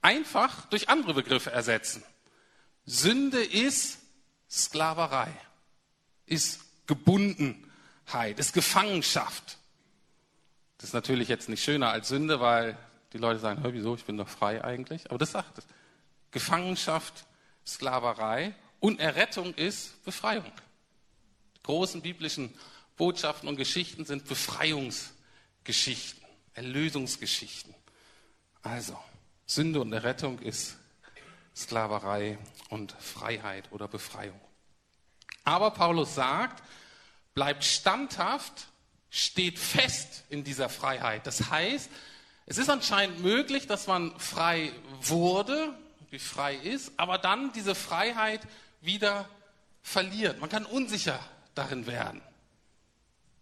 einfach 0.03 0.67
durch 0.67 0.89
andere 0.89 1.15
Begriffe 1.15 1.53
ersetzen. 1.53 2.03
Sünde 2.85 3.43
ist 3.43 4.01
Sklaverei, 4.51 5.31
ist 6.27 6.61
Gebundenheit, 6.89 8.41
ist 8.41 8.55
Gefangenschaft. 8.55 9.57
Das 10.79 10.89
ist 10.89 10.95
natürlich 10.95 11.29
jetzt 11.29 11.49
nicht 11.49 11.63
schöner 11.63 11.91
als 11.91 12.09
Sünde, 12.09 12.41
weil 12.41 12.77
die 13.13 13.19
Leute 13.19 13.39
sagen, 13.39 13.63
wieso, 13.65 13.95
ich 13.95 14.05
bin 14.05 14.17
doch 14.17 14.29
frei 14.29 14.65
eigentlich. 14.65 15.09
Aber 15.09 15.19
das 15.19 15.31
sagt 15.31 15.59
es. 15.59 15.67
Gefangenschaft, 16.33 17.25
Sklaverei 17.65 18.55
und 18.81 18.99
Errettung 18.99 19.55
ist 19.55 20.05
Befreiung. 20.05 20.51
Die 21.57 21.63
großen 21.63 22.03
biblischen 22.03 22.53
Botschaften 22.97 23.49
und 23.49 23.57
Geschichten 23.57 24.05
sind 24.05 24.27
Befreiungsgeschichten, 24.27 26.25
Erlösungsgeschichten. 26.55 27.75
Also, 28.63 28.99
Sünde 29.47 29.81
und 29.81 29.93
Errettung 29.93 30.41
ist 30.41 30.77
Sklaverei 31.55 32.39
und 32.71 32.93
Freiheit 32.93 33.71
oder 33.71 33.87
Befreiung. 33.87 34.41
Aber 35.45 35.71
Paulus 35.73 36.15
sagt, 36.15 36.63
bleibt 37.35 37.65
standhaft, 37.65 38.67
steht 39.11 39.59
fest 39.59 40.25
in 40.31 40.45
dieser 40.45 40.69
Freiheit. 40.69 41.27
Das 41.27 41.51
heißt, 41.51 41.91
es 42.47 42.59
ist 42.59 42.71
anscheinend 42.71 43.21
möglich, 43.21 43.67
dass 43.67 43.87
man 43.87 44.19
frei 44.19 44.73
wurde, 45.03 45.75
wie 46.13 46.19
frei 46.19 46.55
ist, 46.55 46.93
aber 46.99 47.19
dann 47.19 47.53
diese 47.53 47.75
Freiheit 47.75 48.43
wieder 48.81 49.29
verliert. 49.83 50.41
Man 50.41 50.51
kann 50.51 50.67
unsicher 50.67 51.19
darin 51.55 51.87
werden. 51.87 52.21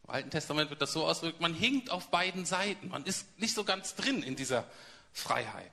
Im 0.05 0.11
Alten 0.11 0.31
Testament 0.31 0.71
wird 0.71 0.81
das 0.81 0.93
so 0.93 1.05
ausgedrückt, 1.05 1.41
man 1.41 1.55
hinkt 1.55 1.91
auf 1.91 2.09
beiden 2.11 2.47
Seiten. 2.47 2.89
Man 2.89 3.05
ist 3.05 3.39
nicht 3.39 3.55
so 3.55 3.65
ganz 3.65 3.95
drin 3.95 4.23
in 4.23 4.37
dieser 4.37 4.65
Freiheit. 5.13 5.73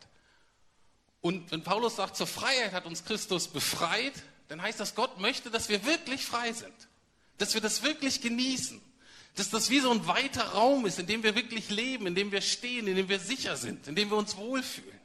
Und 1.22 1.52
wenn 1.52 1.64
Paulus 1.64 1.96
sagt, 1.96 2.16
zur 2.16 2.28
Freiheit 2.28 2.74
hat 2.74 2.86
uns 2.86 3.04
Christus 3.04 3.48
befreit, 3.48 4.14
dann 4.48 4.62
heißt 4.62 4.80
das, 4.80 4.96
Gott 4.96 5.20
möchte, 5.20 5.52
dass 5.52 5.70
wir 5.70 5.86
wirklich 5.86 6.26
frei 6.26 6.52
sind. 6.54 6.74
Dass 7.38 7.54
wir 7.54 7.62
das 7.62 7.84
wirklich 7.84 8.22
genießen. 8.22 8.82
Dass 9.36 9.50
das 9.50 9.70
wie 9.70 9.80
so 9.80 9.92
ein 9.92 10.08
weiter 10.08 10.44
Raum 10.54 10.86
ist, 10.86 11.00
in 11.00 11.06
dem 11.06 11.24
wir 11.24 11.36
wirklich 11.36 11.70
leben, 11.70 12.08
in 12.08 12.16
dem 12.16 12.32
wir 12.32 12.42
stehen, 12.42 12.88
in 12.88 12.96
dem 12.96 13.10
wir 13.10 13.20
sicher 13.20 13.56
sind, 13.56 13.88
in 13.88 13.96
dem 13.96 14.10
wir 14.10 14.18
uns 14.18 14.38
wohlfühlen. 14.38 14.97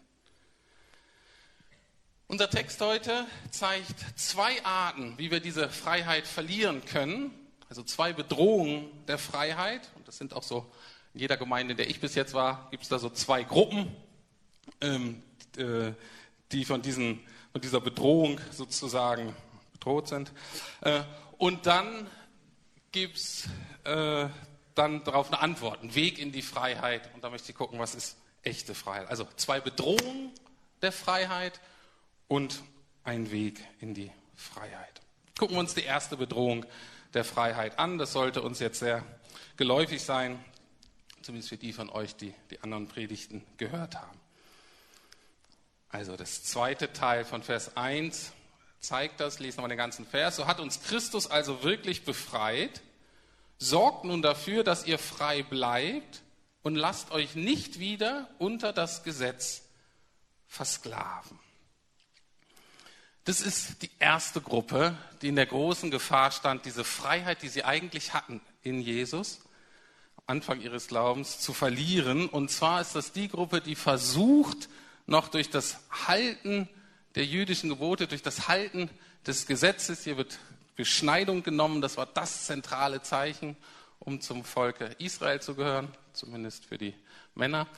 Unser 2.32 2.48
Text 2.48 2.80
heute 2.80 3.26
zeigt 3.50 4.18
zwei 4.18 4.64
Arten, 4.64 5.12
wie 5.18 5.30
wir 5.30 5.40
diese 5.40 5.68
Freiheit 5.68 6.26
verlieren 6.26 6.82
können. 6.82 7.30
Also 7.68 7.82
zwei 7.82 8.14
Bedrohungen 8.14 8.86
der 9.06 9.18
Freiheit. 9.18 9.90
Und 9.96 10.08
das 10.08 10.16
sind 10.16 10.32
auch 10.32 10.42
so, 10.42 10.72
in 11.12 11.20
jeder 11.20 11.36
Gemeinde, 11.36 11.72
in 11.72 11.76
der 11.76 11.90
ich 11.90 12.00
bis 12.00 12.14
jetzt 12.14 12.32
war, 12.32 12.68
gibt 12.70 12.84
es 12.84 12.88
da 12.88 12.98
so 12.98 13.10
zwei 13.10 13.42
Gruppen, 13.42 13.94
ähm, 14.80 15.22
äh, 15.58 15.92
die 16.52 16.64
von, 16.64 16.80
diesen, 16.80 17.20
von 17.52 17.60
dieser 17.60 17.82
Bedrohung 17.82 18.40
sozusagen 18.50 19.36
bedroht 19.74 20.08
sind. 20.08 20.32
Äh, 20.80 21.02
und 21.36 21.66
dann 21.66 22.06
gibt 22.92 23.18
es 23.18 23.44
äh, 23.84 24.26
dann 24.74 25.04
darauf 25.04 25.30
eine 25.30 25.42
Antwort, 25.42 25.82
einen 25.82 25.94
Weg 25.94 26.18
in 26.18 26.32
die 26.32 26.40
Freiheit. 26.40 27.10
Und 27.12 27.22
da 27.24 27.28
möchte 27.28 27.50
ich 27.50 27.58
gucken, 27.58 27.78
was 27.78 27.94
ist 27.94 28.16
echte 28.42 28.74
Freiheit. 28.74 29.10
Also 29.10 29.28
zwei 29.36 29.60
Bedrohungen 29.60 30.30
der 30.80 30.92
Freiheit 30.92 31.60
und 32.32 32.62
ein 33.04 33.30
Weg 33.30 33.62
in 33.82 33.92
die 33.92 34.10
Freiheit. 34.34 35.02
Gucken 35.38 35.56
wir 35.56 35.60
uns 35.60 35.74
die 35.74 35.84
erste 35.84 36.16
Bedrohung 36.16 36.64
der 37.12 37.24
Freiheit 37.24 37.78
an. 37.78 37.98
Das 37.98 38.12
sollte 38.12 38.40
uns 38.40 38.58
jetzt 38.58 38.78
sehr 38.78 39.04
geläufig 39.58 40.02
sein, 40.02 40.42
zumindest 41.20 41.50
für 41.50 41.58
die 41.58 41.74
von 41.74 41.90
euch, 41.90 42.16
die 42.16 42.32
die 42.50 42.62
anderen 42.62 42.88
Predigten 42.88 43.44
gehört 43.58 43.96
haben. 43.96 44.18
Also 45.90 46.16
das 46.16 46.42
zweite 46.42 46.94
Teil 46.94 47.26
von 47.26 47.42
Vers 47.42 47.76
1 47.76 48.32
zeigt 48.80 49.20
das, 49.20 49.38
lesen 49.38 49.62
wir 49.62 49.68
den 49.68 49.76
ganzen 49.76 50.06
Vers. 50.06 50.36
So 50.36 50.46
hat 50.46 50.58
uns 50.58 50.82
Christus 50.84 51.26
also 51.26 51.62
wirklich 51.62 52.06
befreit. 52.06 52.80
Sorgt 53.58 54.06
nun 54.06 54.22
dafür, 54.22 54.64
dass 54.64 54.86
ihr 54.86 54.98
frei 54.98 55.42
bleibt 55.42 56.22
und 56.62 56.76
lasst 56.76 57.10
euch 57.10 57.34
nicht 57.34 57.78
wieder 57.78 58.30
unter 58.38 58.72
das 58.72 59.02
Gesetz 59.02 59.64
versklaven. 60.46 61.38
Das 63.24 63.40
ist 63.40 63.82
die 63.82 63.90
erste 64.00 64.40
Gruppe, 64.40 64.96
die 65.20 65.28
in 65.28 65.36
der 65.36 65.46
großen 65.46 65.92
Gefahr 65.92 66.32
stand, 66.32 66.64
diese 66.64 66.82
Freiheit, 66.82 67.42
die 67.42 67.48
sie 67.48 67.64
eigentlich 67.64 68.14
hatten 68.14 68.40
in 68.62 68.80
Jesus, 68.80 69.40
Anfang 70.26 70.60
ihres 70.60 70.88
Glaubens, 70.88 71.38
zu 71.38 71.52
verlieren. 71.52 72.28
Und 72.28 72.50
zwar 72.50 72.80
ist 72.80 72.96
das 72.96 73.12
die 73.12 73.28
Gruppe, 73.28 73.60
die 73.60 73.76
versucht, 73.76 74.68
noch 75.06 75.28
durch 75.28 75.50
das 75.50 75.78
Halten 76.06 76.68
der 77.14 77.24
jüdischen 77.24 77.70
Gebote, 77.70 78.08
durch 78.08 78.22
das 78.22 78.48
Halten 78.48 78.90
des 79.26 79.46
Gesetzes, 79.46 80.02
hier 80.02 80.16
wird 80.16 80.38
Beschneidung 80.74 81.44
genommen, 81.44 81.80
das 81.80 81.96
war 81.96 82.06
das 82.06 82.46
zentrale 82.46 83.02
Zeichen, 83.02 83.56
um 84.00 84.20
zum 84.20 84.42
Volke 84.42 84.96
Israel 84.98 85.40
zu 85.40 85.54
gehören, 85.54 85.88
zumindest 86.12 86.64
für 86.64 86.78
die 86.78 86.94
Männer. 87.36 87.68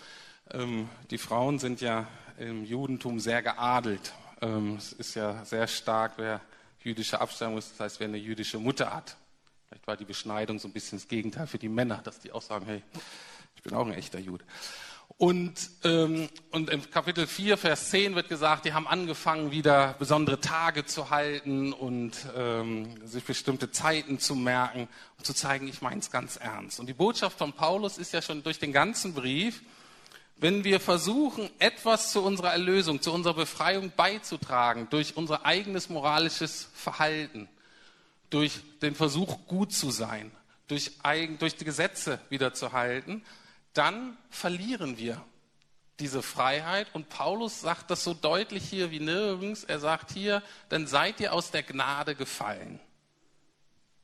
Ähm, 0.51 0.89
die 1.11 1.19
Frauen 1.19 1.59
sind 1.59 1.83
ja 1.83 2.07
im 2.39 2.65
Judentum 2.65 3.21
sehr 3.21 3.43
geadelt. 3.43 4.15
Ähm, 4.45 4.77
es 4.77 4.93
ist 4.93 5.15
ja 5.15 5.43
sehr 5.45 5.67
stark, 5.67 6.13
wer 6.17 6.41
jüdische 6.83 7.19
Abstammung 7.21 7.57
ist, 7.57 7.73
das 7.73 7.81
heißt, 7.81 8.01
wer 8.01 8.09
eine 8.09 8.19
jüdische 8.19 8.59
Mutter 8.59 8.93
hat. 8.93 9.17
Vielleicht 9.69 9.87
war 9.87 9.97
die 9.97 10.05
Beschneidung 10.05 10.59
so 10.59 10.69
ein 10.69 10.73
bisschen 10.73 10.99
das 10.99 11.09
Gegenteil 11.09 11.47
für 11.47 11.59
die 11.59 11.71
Männer, 11.71 12.01
dass 12.05 12.21
die 12.21 12.31
auch 12.31 12.43
sagen, 12.43 12.67
hey, 12.67 12.83
ich 13.57 13.63
bin 13.63 13.73
auch 13.73 13.87
ein 13.87 13.95
echter 13.95 14.19
Jude. 14.19 14.45
Und, 15.17 15.55
ähm, 15.85 16.29
und 16.51 16.69
im 16.71 16.91
Kapitel 16.91 17.27
4, 17.27 17.57
Vers 17.57 17.91
10 17.91 18.17
wird 18.17 18.29
gesagt, 18.29 18.67
die 18.67 18.75
haben 18.75 18.87
angefangen, 18.87 19.51
wieder 19.51 19.95
besondere 19.99 20.41
Tage 20.41 20.85
zu 20.85 21.09
halten 21.09 21.73
und 21.73 22.13
ähm, 22.37 23.07
sich 23.07 23.25
bestimmte 23.25 23.71
Zeiten 23.71 24.19
zu 24.19 24.35
merken, 24.35 24.89
um 25.19 25.25
zu 25.25 25.33
zeigen, 25.33 25.69
ich 25.69 25.81
meine 25.81 26.01
es 26.01 26.11
ganz 26.11 26.37
ernst. 26.37 26.81
Und 26.81 26.87
die 26.87 26.95
Botschaft 26.95 27.39
von 27.39 27.53
Paulus 27.53 27.97
ist 27.97 28.13
ja 28.13 28.21
schon 28.21 28.43
durch 28.43 28.59
den 28.59 28.73
ganzen 28.73 29.15
Brief, 29.15 29.63
wenn 30.37 30.65
wir 30.65 30.81
versuchen, 30.81 31.49
etwas 31.59 32.13
zu 32.13 32.23
unserer 32.23 32.53
Erlösung, 32.53 33.01
zu 33.01 33.13
unserer 33.13 33.35
Befreiung 33.35 33.93
beizutragen, 33.97 34.89
durch 34.91 35.17
unser 35.17 35.47
eigenes 35.47 35.89
moralisches 35.89 36.69
Verhalten, 36.75 37.49
durch 38.31 38.61
den 38.83 38.95
Versuch, 38.95 39.47
gut 39.47 39.73
zu 39.73 39.91
sein, 39.91 40.31
durch, 40.67 40.93
durch 41.39 41.57
die 41.57 41.65
Gesetze 41.65 42.21
wieder 42.31 42.53
zu 42.53 42.73
halten, 42.73 43.25
dann 43.75 44.17
verlieren 44.31 44.99
wir 44.99 45.25
diese 46.01 46.23
Freiheit. 46.23 46.89
Und 46.95 47.09
Paulus 47.09 47.61
sagt 47.61 47.91
das 47.91 48.03
so 48.03 48.15
deutlich 48.15 48.65
hier 48.69 48.91
wie 48.91 49.01
nirgends. 49.01 49.65
Er 49.65 49.79
sagt 49.79 50.13
hier, 50.13 50.43
dann 50.69 50.87
seid 50.87 51.21
ihr 51.21 51.33
aus 51.33 51.51
der 51.51 51.63
Gnade 51.63 52.15
gefallen. 52.15 52.81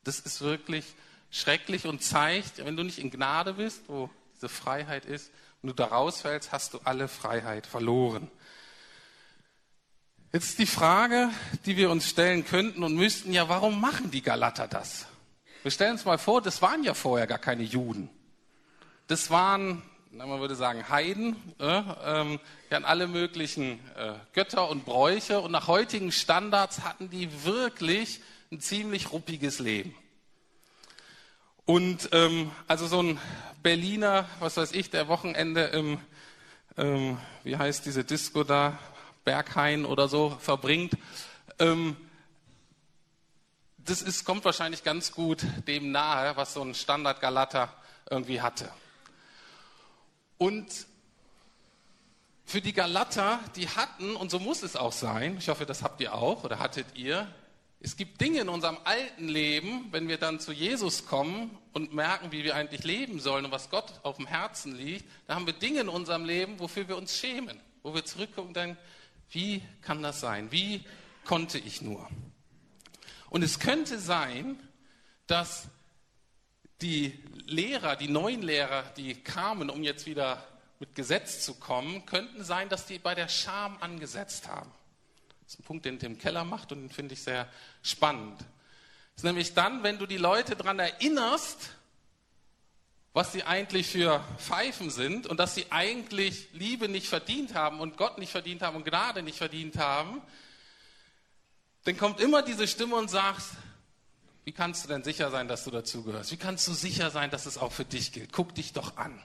Das 0.05 0.21
ist 0.21 0.41
wirklich 0.41 0.85
schrecklich 1.31 1.87
und 1.87 2.03
zeigt, 2.03 2.65
wenn 2.65 2.77
du 2.77 2.83
nicht 2.83 2.99
in 2.99 3.11
Gnade 3.11 3.55
bist, 3.55 3.83
wo 3.89 4.11
diese 4.35 4.49
Freiheit 4.49 5.05
ist, 5.05 5.31
und 5.63 5.69
du 5.69 5.75
da 5.75 5.87
rausfällst, 5.87 6.53
hast 6.53 6.75
du 6.75 6.81
alle 6.85 7.09
Freiheit 7.09 7.67
verloren. 7.67 8.31
Jetzt 10.33 10.59
die 10.59 10.67
Frage, 10.67 11.31
die 11.67 11.77
wir 11.77 11.91
uns 11.91 12.09
stellen 12.09 12.45
könnten 12.45 12.85
und 12.85 12.95
müssten, 12.95 13.33
ja, 13.33 13.49
warum 13.49 13.81
machen 13.81 14.11
die 14.11 14.23
Galater 14.23 14.69
das? 14.69 15.07
Wir 15.63 15.71
stellen 15.71 15.93
uns 15.93 16.05
mal 16.05 16.19
vor, 16.19 16.41
das 16.41 16.63
waren 16.63 16.85
ja 16.85 16.95
vorher 16.95 17.27
gar 17.27 17.39
keine 17.39 17.65
Juden 17.65 18.09
das 19.11 19.29
waren, 19.29 19.83
man 20.13 20.41
würde 20.41 20.55
sagen, 20.55 20.89
Heiden. 20.89 21.35
Äh, 21.59 21.83
ähm, 22.05 22.41
die 22.71 22.75
hatten 22.75 22.85
alle 22.85 23.09
möglichen 23.09 23.81
äh, 23.97 24.13
Götter 24.35 24.71
und 24.71 24.85
Bräuche 24.85 25.41
und 25.41 25.51
nach 25.51 25.67
heutigen 25.67 26.13
Standards 26.13 26.83
hatten 26.83 27.11
die 27.11 27.45
wirklich 27.45 28.21
ein 28.53 28.61
ziemlich 28.61 29.13
ruppiges 29.13 29.59
Leben. 29.59 29.97
Und 31.71 32.09
ähm, 32.11 32.51
also 32.67 32.89
so 32.89 33.01
ein 33.01 33.21
Berliner, 33.63 34.29
was 34.41 34.57
weiß 34.57 34.73
ich, 34.73 34.91
der 34.91 35.07
Wochenende 35.07 35.67
im, 35.67 36.01
ähm, 36.77 37.17
wie 37.45 37.57
heißt 37.57 37.87
diese 37.87 38.03
Disco 38.03 38.43
da, 38.43 38.77
Berghain 39.25 39.85
oder 39.85 40.09
so 40.09 40.37
verbringt, 40.41 40.95
ähm, 41.61 41.97
das 43.79 44.03
ist, 44.03 44.25
kommt 44.25 44.45
wahrscheinlich 44.45 44.83
ganz 44.83 45.13
gut 45.13 45.47
dem 45.69 45.93
nahe, 45.93 46.37
was 46.37 46.55
so 46.55 46.63
ein 46.63 46.75
Standard-Galater 46.75 47.73
irgendwie 48.11 48.41
hatte. 48.41 48.69
Und 50.39 50.67
für 52.47 52.61
die 52.61 52.73
Galater, 52.73 53.39
die 53.55 53.69
hatten, 53.69 54.17
und 54.17 54.33
so 54.33 54.41
muss 54.41 54.65
es 54.65 54.75
auch 54.75 54.91
sein, 54.91 55.37
ich 55.39 55.49
hoffe, 55.49 55.67
das 55.67 55.85
habt 55.85 56.01
ihr 56.01 56.15
auch 56.15 56.43
oder 56.43 56.59
hattet 56.59 56.97
ihr, 56.97 57.33
es 57.83 57.97
gibt 57.97 58.21
Dinge 58.21 58.41
in 58.41 58.51
unserem 58.51 58.77
alten 58.85 59.29
Leben, 59.29 59.89
wenn 59.91 60.07
wir 60.07 60.19
dann 60.19 60.39
zu 60.39 60.53
Jesus 60.53 61.07
kommen 61.07 61.57
und 61.73 61.95
merken, 61.95 62.31
wie 62.31 62.45
wir 62.45 62.55
eigentlich 62.55 62.85
leben 62.85 63.21
sollen 63.21 63.47
und 63.47 63.53
was 63.53 63.71
Gott 63.71 64.01
auf 64.03 64.19
dem 64.19 64.27
Herzen 64.27 64.77
liegt, 64.77 65.07
da 65.27 65.35
haben 65.35 65.47
wir 65.47 65.55
Dinge 65.55 65.81
in 65.81 65.89
unserem 65.89 66.27
Leben, 66.27 66.61
wofür 66.61 66.89
wir 66.89 66.99
uns 66.99 67.17
schämen, 67.17 67.59
wo 67.83 67.95
wir 67.95 68.05
zurückgucken 68.05 68.49
und 68.49 68.57
denken, 68.57 68.79
wie 69.31 69.63
kann 69.81 70.03
das 70.03 70.21
sein? 70.21 70.53
Wie 70.53 70.85
konnte 71.25 71.59
ich 71.59 71.81
nur? 71.81 72.07
Und 73.31 73.43
es 73.43 73.59
könnte 73.61 73.99
sein, 73.99 74.59
dass 75.27 75.69
die 76.83 77.19
Lehrer, 77.47 77.97
die 77.97 78.09
neuen 78.09 78.43
Lehrer, 78.43 78.83
die 78.97 79.15
kamen, 79.15 79.71
um 79.71 79.83
jetzt 79.83 80.05
wieder 80.05 80.47
mit 80.81 80.95
Gesetz 80.95 81.45
zu 81.45 81.55
kommen, 81.55 82.05
könnten 82.05 82.45
sein, 82.45 82.69
dass 82.69 82.85
die 82.85 82.99
bei 82.99 83.15
der 83.15 83.29
Scham 83.29 83.79
angesetzt 83.81 84.49
haben. 84.49 84.71
Das 85.51 85.55
ist 85.57 85.63
ein 85.63 85.67
Punkt, 85.67 85.85
den 85.85 85.99
Tim 85.99 86.17
Keller 86.17 86.45
macht 86.45 86.71
und 86.71 86.81
den 86.81 86.91
finde 86.91 87.15
ich 87.15 87.25
sehr 87.25 87.49
spannend. 87.83 88.39
Das 88.39 89.17
ist 89.17 89.25
nämlich 89.25 89.53
dann, 89.53 89.83
wenn 89.83 89.99
du 89.99 90.07
die 90.07 90.17
Leute 90.17 90.55
daran 90.55 90.79
erinnerst, 90.79 91.71
was 93.15 93.33
sie 93.33 93.43
eigentlich 93.43 93.89
für 93.89 94.25
Pfeifen 94.39 94.91
sind 94.91 95.27
und 95.27 95.41
dass 95.41 95.57
sie 95.57 95.67
eigentlich 95.71 96.51
Liebe 96.53 96.89
nicht 96.89 97.09
verdient 97.09 97.55
haben 97.55 97.81
und 97.81 97.97
Gott 97.97 98.19
nicht 98.19 98.31
verdient 98.31 98.63
haben 98.63 98.77
und 98.77 98.85
Gnade 98.85 99.25
nicht 99.25 99.39
verdient 99.39 99.77
haben, 99.77 100.23
dann 101.83 101.97
kommt 101.97 102.21
immer 102.21 102.43
diese 102.43 102.69
Stimme 102.69 102.95
und 102.95 103.11
sagt, 103.11 103.43
wie 104.45 104.53
kannst 104.53 104.85
du 104.85 104.89
denn 104.89 105.03
sicher 105.03 105.33
sein, 105.33 105.49
dass 105.49 105.65
du 105.65 105.73
dazugehörst? 105.73 106.31
Wie 106.31 106.37
kannst 106.37 106.69
du 106.69 106.75
sicher 106.75 107.11
sein, 107.11 107.29
dass 107.33 107.47
es 107.47 107.59
auch 107.59 107.73
für 107.73 107.85
dich 107.85 108.13
gilt? 108.13 108.33
Guck 108.33 108.55
dich 108.55 108.73
doch 108.73 108.97
an. 108.97 109.21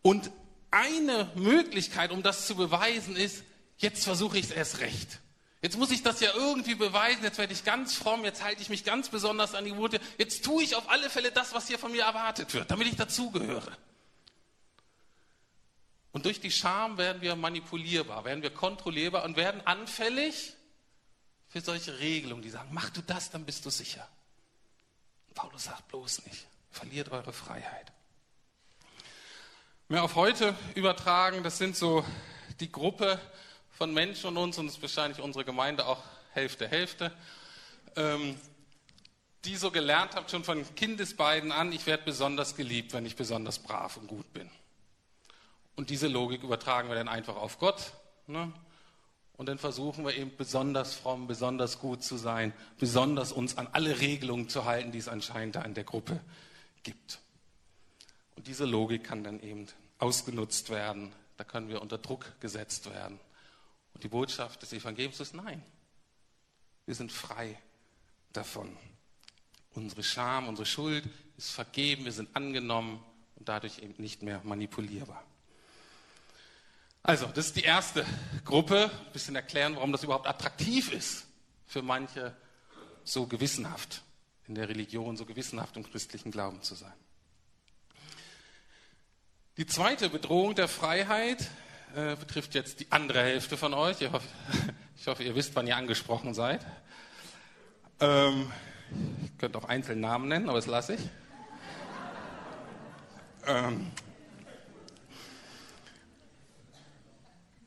Und 0.00 0.30
eine 0.70 1.28
Möglichkeit, 1.34 2.12
um 2.12 2.22
das 2.22 2.46
zu 2.46 2.54
beweisen, 2.54 3.16
ist, 3.16 3.42
jetzt 3.78 4.04
versuche 4.04 4.38
ich 4.38 4.46
es 4.46 4.50
erst 4.50 4.80
recht. 4.80 5.20
Jetzt 5.60 5.76
muss 5.76 5.90
ich 5.90 6.02
das 6.02 6.20
ja 6.20 6.32
irgendwie 6.34 6.76
beweisen, 6.76 7.24
jetzt 7.24 7.38
werde 7.38 7.52
ich 7.52 7.64
ganz 7.64 7.94
fromm, 7.94 8.24
jetzt 8.24 8.44
halte 8.44 8.62
ich 8.62 8.68
mich 8.68 8.84
ganz 8.84 9.08
besonders 9.08 9.54
an 9.54 9.64
die 9.64 9.76
Worte, 9.76 9.98
jetzt 10.16 10.44
tue 10.44 10.62
ich 10.62 10.76
auf 10.76 10.88
alle 10.88 11.10
Fälle 11.10 11.32
das, 11.32 11.52
was 11.52 11.66
hier 11.66 11.80
von 11.80 11.90
mir 11.90 12.04
erwartet 12.04 12.54
wird, 12.54 12.70
damit 12.70 12.86
ich 12.86 12.96
dazugehöre. 12.96 13.76
Und 16.12 16.24
durch 16.26 16.40
die 16.40 16.50
Scham 16.50 16.96
werden 16.96 17.20
wir 17.22 17.34
manipulierbar, 17.34 18.24
werden 18.24 18.42
wir 18.42 18.50
kontrollierbar 18.50 19.24
und 19.24 19.36
werden 19.36 19.60
anfällig 19.66 20.54
für 21.48 21.60
solche 21.60 21.98
Regelungen, 21.98 22.42
die 22.42 22.50
sagen, 22.50 22.68
mach 22.72 22.90
du 22.90 23.02
das, 23.02 23.30
dann 23.30 23.44
bist 23.44 23.64
du 23.64 23.70
sicher. 23.70 24.08
Paulus 25.34 25.64
sagt 25.64 25.88
bloß 25.88 26.24
nicht, 26.26 26.46
verliert 26.70 27.10
eure 27.10 27.32
Freiheit. 27.32 27.92
Mehr 29.88 30.02
auf 30.02 30.16
heute 30.16 30.54
übertragen, 30.74 31.42
das 31.42 31.58
sind 31.58 31.76
so 31.76 32.04
die 32.60 32.70
Gruppe 32.70 33.20
von 33.78 33.94
Menschen 33.94 34.26
und 34.26 34.36
uns, 34.36 34.58
und 34.58 34.66
das 34.66 34.74
ist 34.74 34.82
wahrscheinlich 34.82 35.20
unsere 35.20 35.44
Gemeinde 35.44 35.86
auch 35.86 36.02
Hälfte, 36.32 36.66
Hälfte, 36.66 37.12
ähm, 37.94 38.34
die 39.44 39.54
so 39.54 39.70
gelernt 39.70 40.16
habt, 40.16 40.32
schon 40.32 40.42
von 40.42 40.64
Kindesbeiden 40.74 41.52
an, 41.52 41.70
ich 41.72 41.86
werde 41.86 42.02
besonders 42.02 42.56
geliebt, 42.56 42.92
wenn 42.92 43.06
ich 43.06 43.14
besonders 43.14 43.60
brav 43.60 43.96
und 43.96 44.08
gut 44.08 44.32
bin. 44.32 44.50
Und 45.76 45.90
diese 45.90 46.08
Logik 46.08 46.42
übertragen 46.42 46.88
wir 46.88 46.96
dann 46.96 47.06
einfach 47.06 47.36
auf 47.36 47.60
Gott. 47.60 47.92
Ne? 48.26 48.52
Und 49.36 49.46
dann 49.48 49.58
versuchen 49.58 50.04
wir 50.04 50.16
eben 50.16 50.36
besonders 50.36 50.94
fromm, 50.94 51.28
besonders 51.28 51.78
gut 51.78 52.02
zu 52.02 52.16
sein, 52.16 52.52
besonders 52.80 53.30
uns 53.30 53.58
an 53.58 53.68
alle 53.70 54.00
Regelungen 54.00 54.48
zu 54.48 54.64
halten, 54.64 54.90
die 54.90 54.98
es 54.98 55.06
anscheinend 55.06 55.54
da 55.54 55.62
in 55.62 55.74
der 55.74 55.84
Gruppe 55.84 56.18
gibt. 56.82 57.20
Und 58.34 58.48
diese 58.48 58.64
Logik 58.64 59.04
kann 59.04 59.22
dann 59.22 59.40
eben 59.40 59.68
ausgenutzt 60.00 60.70
werden. 60.70 61.12
Da 61.36 61.44
können 61.44 61.68
wir 61.68 61.80
unter 61.80 61.98
Druck 61.98 62.32
gesetzt 62.40 62.92
werden. 62.92 63.20
Die 64.02 64.08
Botschaft 64.08 64.62
des 64.62 64.72
Evangeliums 64.72 65.20
ist 65.20 65.34
nein. 65.34 65.62
Wir 66.86 66.94
sind 66.94 67.12
frei 67.12 67.60
davon. 68.32 68.76
Unsere 69.74 70.02
Scham, 70.02 70.48
unsere 70.48 70.66
Schuld 70.66 71.04
ist 71.36 71.50
vergeben, 71.50 72.04
wir 72.04 72.12
sind 72.12 72.34
angenommen 72.34 73.02
und 73.36 73.48
dadurch 73.48 73.78
eben 73.78 73.94
nicht 73.98 74.22
mehr 74.22 74.40
manipulierbar. 74.44 75.22
Also, 77.02 77.26
das 77.26 77.46
ist 77.46 77.56
die 77.56 77.62
erste 77.62 78.04
Gruppe. 78.44 78.90
Ein 78.90 79.12
bisschen 79.12 79.36
erklären, 79.36 79.76
warum 79.76 79.92
das 79.92 80.02
überhaupt 80.02 80.26
attraktiv 80.26 80.92
ist 80.92 81.26
für 81.66 81.82
manche, 81.82 82.36
so 83.04 83.26
gewissenhaft 83.26 84.02
in 84.46 84.54
der 84.54 84.68
Religion, 84.68 85.16
so 85.16 85.24
gewissenhaft 85.24 85.76
im 85.76 85.90
christlichen 85.90 86.30
Glauben 86.30 86.62
zu 86.62 86.74
sein. 86.74 86.92
Die 89.56 89.66
zweite 89.66 90.08
Bedrohung 90.10 90.54
der 90.54 90.68
Freiheit 90.68 91.50
äh, 91.96 92.16
betrifft 92.16 92.54
jetzt 92.54 92.80
die 92.80 92.90
andere 92.90 93.22
Hälfte 93.22 93.56
von 93.56 93.74
euch. 93.74 94.00
Ich 94.00 94.10
hoffe, 94.10 94.26
ich 94.96 95.06
hoffe 95.06 95.22
ihr 95.22 95.34
wisst, 95.34 95.54
wann 95.54 95.66
ihr 95.66 95.76
angesprochen 95.76 96.34
seid. 96.34 96.64
Ähm, 98.00 98.50
ich 99.24 99.38
könnte 99.38 99.58
auch 99.58 99.64
einzelne 99.64 100.00
Namen 100.00 100.28
nennen, 100.28 100.48
aber 100.48 100.58
das 100.58 100.66
lasse 100.66 100.94
ich. 100.94 101.00
Ähm, 103.46 103.90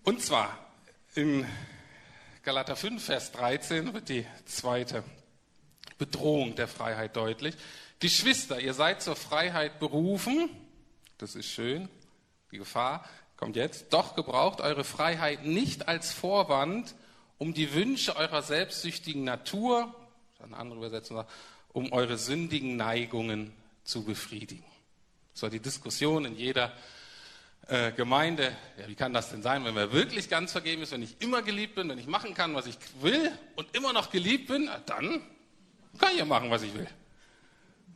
Und 0.03 0.19
zwar 0.21 0.57
in 1.13 1.45
Galater 2.41 2.75
5, 2.75 3.03
Vers 3.03 3.31
13 3.33 3.93
wird 3.93 4.09
die 4.09 4.25
zweite 4.45 5.03
Bedrohung 5.99 6.55
der 6.55 6.67
Freiheit 6.67 7.15
deutlich. 7.15 7.55
Geschwister, 7.99 8.59
ihr 8.59 8.73
seid 8.73 9.03
zur 9.03 9.15
Freiheit 9.15 9.79
berufen. 9.79 10.49
Das 11.19 11.35
ist 11.35 11.45
schön. 11.45 11.87
Die 12.51 12.57
Gefahr 12.57 13.07
kommt 13.41 13.55
jetzt. 13.55 13.91
Doch 13.91 14.15
gebraucht 14.15 14.61
eure 14.61 14.83
Freiheit 14.83 15.45
nicht 15.45 15.87
als 15.87 16.13
Vorwand, 16.13 16.93
um 17.39 17.55
die 17.55 17.73
Wünsche 17.73 18.15
eurer 18.15 18.43
selbstsüchtigen 18.43 19.23
Natur, 19.23 19.93
eine 20.43 20.55
andere 20.55 20.77
Übersetzung 20.77 21.25
um 21.73 21.91
eure 21.91 22.17
sündigen 22.17 22.75
Neigungen 22.75 23.51
zu 23.83 24.03
befriedigen. 24.03 24.63
Das 25.33 25.41
war 25.43 25.49
die 25.49 25.59
Diskussion 25.59 26.25
in 26.25 26.35
jeder 26.35 26.71
äh, 27.67 27.91
Gemeinde, 27.93 28.55
ja, 28.77 28.87
wie 28.87 28.95
kann 28.95 29.13
das 29.13 29.29
denn 29.29 29.41
sein, 29.41 29.65
wenn 29.65 29.73
wir 29.73 29.91
wirklich 29.91 30.29
ganz 30.29 30.51
vergeben 30.51 30.83
ist, 30.83 30.91
wenn 30.91 31.01
ich 31.01 31.19
immer 31.19 31.41
geliebt 31.41 31.75
bin, 31.75 31.89
wenn 31.89 31.97
ich 31.97 32.07
machen 32.07 32.35
kann, 32.35 32.53
was 32.53 32.67
ich 32.67 32.77
will 32.99 33.31
und 33.55 33.75
immer 33.75 33.91
noch 33.91 34.11
geliebt 34.11 34.49
bin, 34.49 34.69
dann 34.85 35.21
kann 35.97 36.11
ich 36.11 36.19
ja 36.19 36.25
machen, 36.25 36.51
was 36.51 36.61
ich 36.61 36.75
will. 36.75 36.87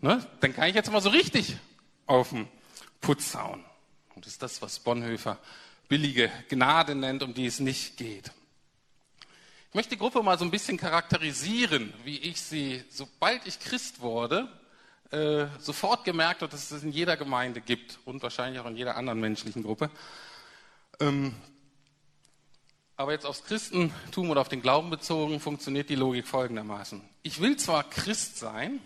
Ne? 0.02 0.26
Dann 0.40 0.56
kann 0.56 0.70
ich 0.70 0.76
jetzt 0.76 0.92
mal 0.92 1.02
so 1.02 1.10
richtig 1.10 1.56
auf 2.08 2.30
den 2.30 2.48
Putz 3.02 3.36
hauen. 3.36 3.64
Und 4.16 4.26
das 4.26 4.34
ist 4.34 4.42
das, 4.42 4.62
was 4.62 4.80
Bonhoeffer 4.80 5.38
billige 5.88 6.32
Gnade 6.50 6.96
nennt, 6.96 7.22
um 7.22 7.34
die 7.34 7.46
es 7.46 7.60
nicht 7.60 7.98
geht. 7.98 8.32
Ich 9.70 9.76
möchte 9.76 9.92
die 9.92 10.00
Gruppe 10.00 10.24
mal 10.24 10.40
so 10.40 10.46
ein 10.46 10.52
bisschen 10.52 10.78
charakterisieren, 10.78 11.94
wie 12.04 12.18
ich 12.18 12.42
sie, 12.42 12.84
sobald 12.90 13.46
ich 13.46 13.60
Christ 13.60 14.00
wurde, 14.00 14.48
äh, 15.12 15.48
sofort 15.60 16.06
gemerkt 16.06 16.42
hat, 16.42 16.54
dass 16.54 16.72
es 16.72 16.84
in 16.84 16.92
jeder 16.92 17.18
Gemeinde 17.18 17.62
gibt 17.62 18.00
und 18.06 18.24
wahrscheinlich 18.24 18.60
auch 18.62 18.66
in 18.68 18.78
jeder 18.78 18.96
anderen 18.96 19.20
menschlichen 19.20 19.64
Gruppe. 19.64 19.92
Ähm, 21.00 21.36
aber 22.96 23.12
jetzt 23.12 23.26
aufs 23.26 23.44
Christentum 23.44 24.30
oder 24.30 24.42
auf 24.42 24.48
den 24.48 24.62
Glauben 24.62 24.90
bezogen 24.90 25.42
funktioniert 25.42 25.90
die 25.90 25.96
Logik 25.96 26.26
folgendermaßen. 26.26 27.02
Ich 27.24 27.42
will 27.42 27.58
zwar 27.58 27.84
Christ 27.84 28.38
sein, 28.38 28.80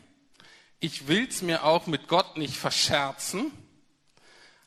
ich 0.80 1.08
will 1.08 1.28
es 1.28 1.42
mir 1.44 1.64
auch 1.64 1.86
mit 1.86 2.08
Gott 2.08 2.38
nicht 2.38 2.56
verscherzen, 2.56 3.52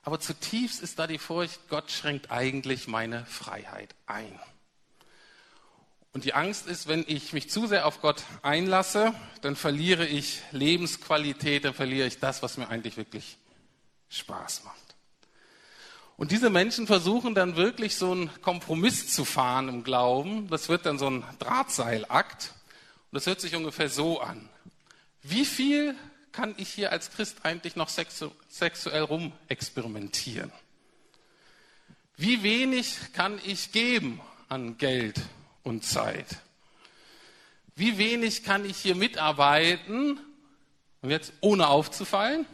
aber 0.02 0.18
zutiefst 0.20 0.82
ist 0.82 0.98
da 0.98 1.06
die 1.06 1.18
Furcht, 1.18 1.68
Gott 1.68 1.90
schränkt 1.90 2.30
eigentlich 2.30 2.88
meine 2.88 3.24
Freiheit 3.26 3.94
ein. 4.06 4.38
Und 6.12 6.24
die 6.24 6.34
Angst 6.34 6.66
ist, 6.66 6.88
wenn 6.88 7.04
ich 7.06 7.32
mich 7.32 7.48
zu 7.48 7.66
sehr 7.66 7.86
auf 7.86 8.02
Gott 8.02 8.24
einlasse, 8.42 9.14
dann 9.40 9.56
verliere 9.56 10.06
ich 10.06 10.42
Lebensqualität, 10.50 11.64
dann 11.64 11.72
verliere 11.72 12.06
ich 12.06 12.18
das, 12.18 12.42
was 12.42 12.58
mir 12.58 12.68
eigentlich 12.68 12.98
wirklich 12.98 13.38
Spaß 14.10 14.64
macht. 14.64 14.82
Und 16.16 16.30
diese 16.30 16.50
Menschen 16.50 16.86
versuchen 16.86 17.34
dann 17.34 17.56
wirklich 17.56 17.96
so 17.96 18.12
einen 18.12 18.42
Kompromiss 18.42 19.12
zu 19.12 19.24
fahren 19.24 19.68
im 19.68 19.84
Glauben. 19.84 20.48
Das 20.48 20.68
wird 20.68 20.84
dann 20.84 20.98
so 20.98 21.08
ein 21.08 21.24
Drahtseilakt. 21.38 22.52
Und 23.10 23.16
das 23.16 23.26
hört 23.26 23.40
sich 23.40 23.56
ungefähr 23.56 23.88
so 23.88 24.20
an. 24.20 24.48
Wie 25.22 25.46
viel 25.46 25.96
kann 26.32 26.54
ich 26.56 26.68
hier 26.68 26.92
als 26.92 27.10
Christ 27.10 27.44
eigentlich 27.44 27.76
noch 27.76 27.88
sexu 27.88 28.30
sexuell 28.48 29.02
rumexperimentieren? 29.02 30.50
Wie 32.16 32.42
wenig 32.42 33.12
kann 33.12 33.40
ich 33.44 33.72
geben 33.72 34.20
an 34.48 34.76
Geld 34.78 35.20
und 35.62 35.84
Zeit. 35.84 36.26
Wie 37.74 37.96
wenig 37.98 38.44
kann 38.44 38.64
ich 38.64 38.76
hier 38.76 38.94
mitarbeiten, 38.94 40.20
und 41.00 41.10
jetzt 41.10 41.32
ohne 41.40 41.68
aufzufallen, 41.68 42.46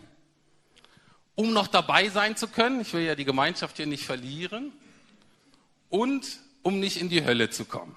um 1.34 1.52
noch 1.52 1.66
dabei 1.66 2.08
sein 2.08 2.36
zu 2.36 2.48
können, 2.48 2.80
ich 2.80 2.92
will 2.92 3.02
ja 3.02 3.14
die 3.14 3.24
Gemeinschaft 3.24 3.76
hier 3.76 3.86
nicht 3.86 4.04
verlieren, 4.04 4.72
und 5.88 6.38
um 6.62 6.80
nicht 6.80 7.00
in 7.00 7.08
die 7.08 7.24
Hölle 7.24 7.50
zu 7.50 7.64
kommen. 7.64 7.96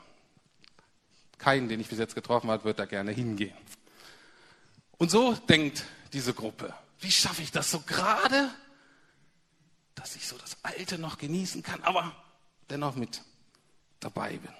Keinen, 1.37 1.69
den 1.69 1.79
ich 1.79 1.87
bis 1.87 1.99
jetzt 1.99 2.15
getroffen 2.15 2.49
habe, 2.49 2.63
wird 2.63 2.79
da 2.79 2.85
gerne 2.85 3.11
hingehen. 3.11 3.55
Und 5.01 5.09
so 5.09 5.33
denkt 5.33 5.83
diese 6.13 6.31
Gruppe. 6.31 6.75
Wie 6.99 7.09
schaffe 7.09 7.41
ich 7.41 7.51
das 7.51 7.71
so 7.71 7.79
gerade, 7.79 8.51
dass 9.95 10.15
ich 10.15 10.27
so 10.27 10.37
das 10.37 10.57
Alte 10.61 10.99
noch 10.99 11.17
genießen 11.17 11.63
kann, 11.63 11.81
aber 11.81 12.15
dennoch 12.69 12.93
mit 12.93 13.23
dabei 13.99 14.37
bin? 14.37 14.53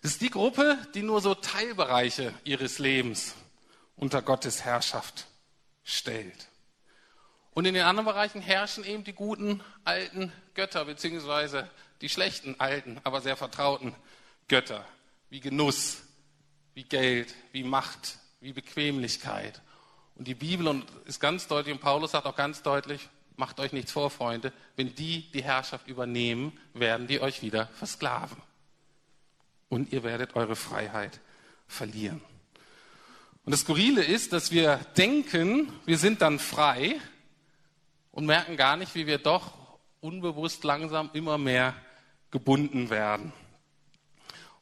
Das 0.00 0.12
ist 0.12 0.22
die 0.22 0.30
Gruppe, 0.30 0.78
die 0.94 1.02
nur 1.02 1.20
so 1.20 1.34
Teilbereiche 1.34 2.32
ihres 2.44 2.78
Lebens 2.78 3.34
unter 3.96 4.22
Gottes 4.22 4.64
Herrschaft 4.64 5.26
stellt. 5.84 6.48
Und 7.52 7.66
in 7.66 7.74
den 7.74 7.84
anderen 7.84 8.06
Bereichen 8.06 8.40
herrschen 8.40 8.82
eben 8.82 9.04
die 9.04 9.12
guten 9.12 9.62
alten 9.84 10.32
Götter, 10.54 10.86
beziehungsweise 10.86 11.68
die 12.00 12.08
schlechten 12.08 12.58
alten, 12.60 12.98
aber 13.04 13.20
sehr 13.20 13.36
vertrauten 13.36 13.94
Götter, 14.48 14.86
wie 15.28 15.40
Genuss, 15.40 15.98
wie 16.72 16.84
Geld, 16.84 17.34
wie 17.52 17.62
Macht, 17.62 18.20
wie 18.46 18.52
Bequemlichkeit. 18.52 19.60
Und 20.14 20.28
die 20.28 20.36
Bibel 20.36 20.80
ist 21.04 21.18
ganz 21.18 21.48
deutlich, 21.48 21.74
und 21.74 21.80
Paulus 21.80 22.12
sagt 22.12 22.26
auch 22.26 22.36
ganz 22.36 22.62
deutlich, 22.62 23.08
macht 23.36 23.58
euch 23.58 23.72
nichts 23.72 23.90
vor, 23.90 24.08
Freunde, 24.08 24.52
wenn 24.76 24.94
die 24.94 25.28
die 25.32 25.42
Herrschaft 25.42 25.88
übernehmen, 25.88 26.56
werden 26.72 27.08
die 27.08 27.20
euch 27.20 27.42
wieder 27.42 27.66
versklaven 27.74 28.40
und 29.68 29.92
ihr 29.92 30.04
werdet 30.04 30.36
eure 30.36 30.54
Freiheit 30.54 31.18
verlieren. 31.66 32.22
Und 33.44 33.50
das 33.50 33.62
Skurrile 33.62 34.04
ist, 34.04 34.32
dass 34.32 34.52
wir 34.52 34.76
denken, 34.96 35.72
wir 35.84 35.98
sind 35.98 36.22
dann 36.22 36.38
frei 36.38 37.00
und 38.12 38.26
merken 38.26 38.56
gar 38.56 38.76
nicht, 38.76 38.94
wie 38.94 39.08
wir 39.08 39.18
doch 39.18 39.52
unbewusst 40.00 40.62
langsam 40.62 41.10
immer 41.14 41.36
mehr 41.36 41.74
gebunden 42.30 42.90
werden. 42.90 43.32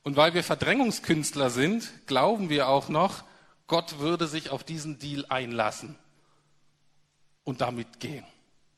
Und 0.03 0.17
weil 0.17 0.33
wir 0.33 0.43
Verdrängungskünstler 0.43 1.51
sind, 1.51 1.91
glauben 2.07 2.49
wir 2.49 2.69
auch 2.69 2.89
noch, 2.89 3.25
Gott 3.67 3.99
würde 3.99 4.27
sich 4.27 4.51
auf 4.51 4.65
diesen 4.65 4.99
Deal 4.99 5.25
einlassen 5.29 5.97
und 7.45 7.61
damit 7.61 8.01
gehen. 8.01 8.25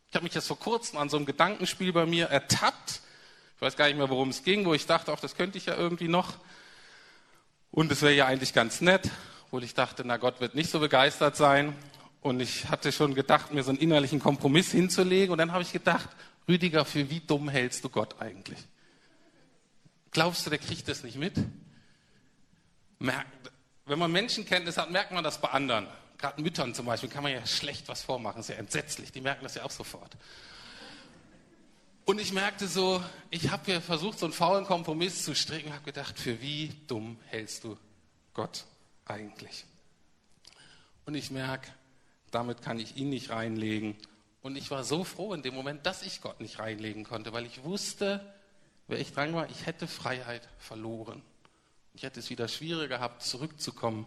Ich 0.08 0.14
habe 0.14 0.24
mich 0.24 0.34
jetzt 0.34 0.46
vor 0.46 0.58
kurzem 0.58 0.98
an 0.98 1.08
so 1.08 1.16
einem 1.16 1.26
Gedankenspiel 1.26 1.92
bei 1.92 2.06
mir 2.06 2.26
ertappt, 2.26 3.00
Ich 3.56 3.62
weiß 3.62 3.76
gar 3.76 3.86
nicht 3.86 3.96
mehr, 3.96 4.10
worum 4.10 4.28
es 4.28 4.44
ging, 4.44 4.66
wo 4.66 4.74
ich 4.74 4.86
dachte, 4.86 5.12
auch 5.12 5.20
das 5.20 5.34
könnte 5.34 5.58
ich 5.58 5.66
ja 5.66 5.76
irgendwie 5.76 6.08
noch. 6.08 6.34
Und 7.70 7.90
es 7.90 8.02
wäre 8.02 8.14
ja 8.14 8.26
eigentlich 8.26 8.52
ganz 8.52 8.80
nett, 8.80 9.10
wo 9.50 9.58
ich 9.58 9.74
dachte, 9.74 10.02
na 10.04 10.18
Gott 10.18 10.40
wird 10.40 10.54
nicht 10.54 10.70
so 10.70 10.78
begeistert 10.78 11.36
sein. 11.36 11.74
Und 12.20 12.40
ich 12.40 12.68
hatte 12.68 12.92
schon 12.92 13.14
gedacht, 13.14 13.52
mir 13.52 13.62
so 13.62 13.70
einen 13.70 13.78
innerlichen 13.78 14.20
Kompromiss 14.20 14.72
hinzulegen. 14.72 15.32
Und 15.32 15.38
dann 15.38 15.52
habe 15.52 15.62
ich 15.62 15.72
gedacht, 15.72 16.08
Rüdiger, 16.48 16.84
für 16.84 17.10
wie 17.10 17.20
dumm 17.20 17.48
hältst 17.48 17.84
du 17.84 17.88
Gott 17.88 18.20
eigentlich? 18.20 18.58
Glaubst 20.10 20.46
du, 20.46 20.50
der 20.50 20.58
kriegt 20.58 20.88
das 20.88 21.02
nicht 21.02 21.16
mit? 21.18 21.34
Wenn 23.86 24.00
man 24.00 24.10
Menschenkenntnis 24.10 24.76
hat, 24.76 24.90
merkt 24.90 25.12
man 25.12 25.22
das 25.22 25.40
bei 25.40 25.48
anderen. 25.48 25.86
Gerade 26.18 26.42
Müttern 26.42 26.74
zum 26.74 26.86
Beispiel 26.86 27.08
kann 27.08 27.22
man 27.22 27.32
ja 27.32 27.46
schlecht 27.46 27.86
was 27.88 28.02
vormachen. 28.02 28.38
Das 28.38 28.48
ist 28.48 28.54
ja 28.54 28.60
entsetzlich. 28.60 29.12
Die 29.12 29.20
merken 29.20 29.44
das 29.44 29.54
ja 29.54 29.64
auch 29.64 29.70
sofort. 29.70 30.16
Und 32.04 32.20
ich 32.20 32.32
merkte 32.32 32.66
so, 32.66 33.02
ich 33.30 33.50
habe 33.50 33.64
hier 33.66 33.80
versucht, 33.80 34.18
so 34.18 34.26
einen 34.26 34.32
faulen 34.32 34.64
Kompromiss 34.64 35.24
zu 35.24 35.34
stricken, 35.34 35.72
habe 35.72 35.84
gedacht, 35.84 36.18
für 36.18 36.40
wie 36.40 36.72
dumm 36.86 37.18
hältst 37.26 37.64
du 37.64 37.76
Gott 38.34 38.64
eigentlich? 39.06 39.64
Und 41.04 41.14
ich 41.14 41.30
merke, 41.30 41.68
damit 42.30 42.62
kann 42.62 42.78
ich 42.78 42.96
ihn 42.96 43.10
nicht 43.10 43.30
reinlegen. 43.30 43.96
Und 44.42 44.56
ich 44.56 44.70
war 44.70 44.84
so 44.84 45.04
froh 45.04 45.32
in 45.34 45.42
dem 45.42 45.54
Moment, 45.54 45.86
dass 45.86 46.02
ich 46.02 46.20
Gott 46.20 46.40
nicht 46.40 46.58
reinlegen 46.58 47.04
konnte, 47.04 47.32
weil 47.32 47.46
ich 47.46 47.64
wusste, 47.64 48.34
wer 48.88 48.98
ich 48.98 49.12
dran 49.12 49.32
war, 49.34 49.50
ich 49.50 49.66
hätte 49.66 49.86
Freiheit 49.86 50.48
verloren. 50.58 51.22
Ich 51.96 52.02
hätte 52.02 52.20
es 52.20 52.28
wieder 52.28 52.46
schwieriger 52.46 52.98
gehabt, 52.98 53.22
zurückzukommen 53.22 54.06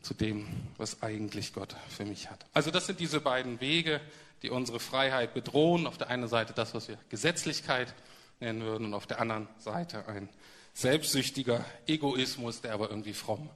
zu 0.00 0.14
dem, 0.14 0.46
was 0.76 1.02
eigentlich 1.02 1.52
Gott 1.52 1.74
für 1.88 2.04
mich 2.04 2.30
hat. 2.30 2.46
Also 2.52 2.70
das 2.70 2.86
sind 2.86 3.00
diese 3.00 3.20
beiden 3.20 3.60
Wege, 3.60 4.00
die 4.42 4.50
unsere 4.50 4.78
Freiheit 4.78 5.34
bedrohen. 5.34 5.88
Auf 5.88 5.98
der 5.98 6.08
einen 6.08 6.28
Seite 6.28 6.52
das, 6.52 6.72
was 6.72 6.86
wir 6.86 6.96
Gesetzlichkeit 7.08 7.92
nennen 8.38 8.62
würden, 8.62 8.86
und 8.86 8.94
auf 8.94 9.08
der 9.08 9.20
anderen 9.20 9.48
Seite 9.58 10.06
ein 10.06 10.28
selbstsüchtiger 10.72 11.64
Egoismus, 11.88 12.60
der 12.60 12.74
aber 12.74 12.90
irgendwie 12.90 13.12
fromm 13.12 13.50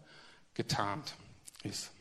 getarnt 0.54 1.14
ist. 1.62 1.92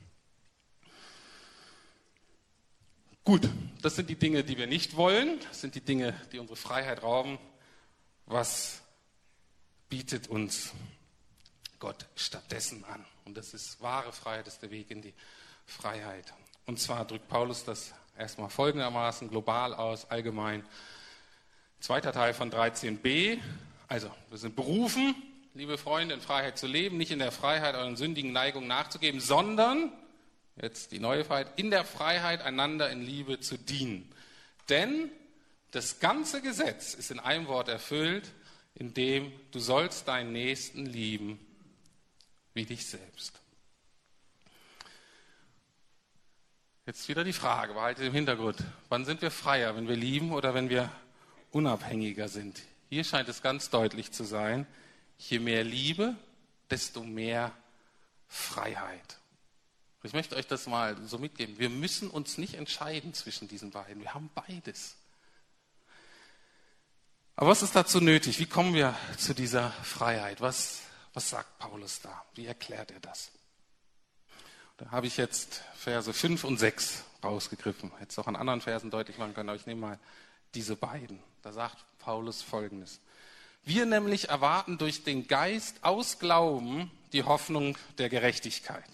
Gut, 3.23 3.47
das 3.84 3.95
sind 3.95 4.10
die 4.10 4.15
Dinge, 4.15 4.43
die 4.43 4.58
wir 4.58 4.65
nicht 4.65 4.95
wollen. 4.95 5.39
Das 5.47 5.62
sind 5.62 5.76
die 5.76 5.82
Dinge, 5.82 6.19
die 6.32 6.39
unsere 6.39 6.58
Freiheit 6.58 7.04
rauben. 7.04 7.38
Was 8.26 8.82
bietet 9.88 10.30
uns 10.30 10.73
Gott 11.79 12.05
stattdessen 12.15 12.83
an? 12.85 13.05
Und 13.25 13.37
das 13.37 13.53
ist 13.53 13.81
wahre 13.81 14.11
Freiheit, 14.13 14.47
das 14.47 14.55
ist 14.55 14.63
der 14.63 14.71
Weg 14.71 14.89
in 14.91 15.01
die 15.01 15.13
Freiheit. 15.65 16.33
Und 16.65 16.79
zwar 16.79 17.05
drückt 17.05 17.27
Paulus 17.27 17.63
das 17.63 17.93
erstmal 18.17 18.49
folgendermaßen 18.49 19.29
global 19.29 19.73
aus, 19.73 20.09
allgemein. 20.09 20.65
Zweiter 21.79 22.11
Teil 22.11 22.33
von 22.33 22.51
13b. 22.51 23.39
Also, 23.87 24.09
wir 24.29 24.37
sind 24.37 24.55
berufen, 24.55 25.15
liebe 25.53 25.77
Freunde, 25.77 26.15
in 26.15 26.21
Freiheit 26.21 26.57
zu 26.57 26.67
leben, 26.67 26.97
nicht 26.97 27.11
in 27.11 27.19
der 27.19 27.31
Freiheit 27.31 27.75
euren 27.75 27.95
sündigen 27.95 28.31
Neigungen 28.31 28.67
nachzugeben, 28.67 29.19
sondern, 29.19 29.91
jetzt 30.61 30.91
die 30.91 30.99
neue 30.99 31.23
Freiheit, 31.23 31.57
in 31.57 31.69
der 31.69 31.85
Freiheit 31.85 32.41
einander 32.41 32.89
in 32.89 33.01
Liebe 33.01 33.39
zu 33.39 33.57
dienen. 33.57 34.11
Denn 34.69 35.09
das 35.71 35.99
ganze 35.99 36.41
Gesetz 36.41 36.93
ist 36.93 37.11
in 37.11 37.19
einem 37.19 37.47
Wort 37.47 37.69
erfüllt, 37.69 38.31
in 38.75 38.93
dem 38.93 39.31
du 39.51 39.59
sollst 39.59 40.07
deinen 40.07 40.31
Nächsten 40.31 40.85
lieben 40.85 41.39
wie 42.58 42.65
dich 42.65 42.86
selbst. 42.86 43.39
Jetzt 46.86 47.08
wieder 47.08 47.24
die 47.24 47.34
Frage, 47.34 47.74
behalte 47.74 48.04
im 48.04 48.13
Hintergrund. 48.13 48.63
Wann 48.89 49.06
sind 49.06 49.22
wir 49.22 49.32
freier, 49.32 49.76
wenn 49.76 49.88
wir 49.88 49.96
lieben 49.96 50.32
oder 50.32 50.54
wenn 50.54 50.70
wir 50.70 50.91
unabhängiger 51.52 52.28
sind? 52.28 52.62
Hier 52.89 53.04
scheint 53.04 53.30
es 53.30 53.41
ganz 53.41 53.70
deutlich 53.70 54.12
zu 54.12 54.24
sein, 54.24 54.65
je 55.17 55.39
mehr 55.39 55.63
Liebe, 55.63 56.15
desto 56.70 57.04
mehr 57.04 57.52
Freiheit. 58.28 59.20
Ich 60.04 60.13
möchte 60.13 60.36
euch 60.36 60.48
das 60.48 60.67
mal 60.67 60.96
so 61.06 61.17
mitgeben. 61.17 61.60
Wir 61.60 61.70
müssen 61.70 62.10
uns 62.10 62.38
nicht 62.38 62.54
entscheiden 62.54 63.13
zwischen 63.13 63.48
diesen 63.48 63.72
beiden. 63.72 64.02
Wir 64.02 64.13
haben 64.13 64.30
beides. 64.34 64.96
Aber 67.36 67.50
was 67.50 67.62
ist 67.62 67.76
dazu 67.76 68.00
nötig? 68.00 68.39
Wie 68.39 68.46
kommen 68.46 68.74
wir 68.74 68.96
zu 69.17 69.36
dieser 69.36 69.72
Freiheit? 69.84 70.39
Was, 70.39 70.82
was 71.17 71.32
sagt 71.32 71.58
Paulus 71.58 71.99
da? 71.99 72.23
Wie 72.36 72.45
erklärt 72.45 72.91
er 72.91 72.99
das? 72.99 73.32
Da 74.77 74.91
habe 74.91 75.08
ich 75.08 75.17
jetzt 75.17 75.63
Verse 75.75 76.13
5 76.13 76.43
und 76.43 76.60
6 76.60 77.06
rausgegriffen. 77.23 77.91
Hätte 77.97 78.12
es 78.12 78.19
auch 78.19 78.27
an 78.27 78.36
anderen 78.36 78.62
Versen 78.62 78.91
deutlich 78.91 79.17
machen 79.17 79.34
können, 79.34 79.49
aber 79.49 79.56
ich 79.56 79.65
nehme 79.65 79.82
mal 79.82 79.99
diese 80.53 80.75
beiden. 80.75 81.17
Da 81.41 81.51
sagt 81.51 81.84
Paulus 81.97 82.43
folgendes. 82.43 82.99
Wir 83.63 83.88
nämlich 83.88 84.30
erwarten 84.30 84.77
durch 84.77 85.06
den 85.06 85.25
Geist 85.25 85.84
aus 85.84 86.19
Glauben 86.19 86.91
die 87.13 87.23
Hoffnung 87.23 87.80
der 87.97 88.10
Gerechtigkeit. 88.10 88.86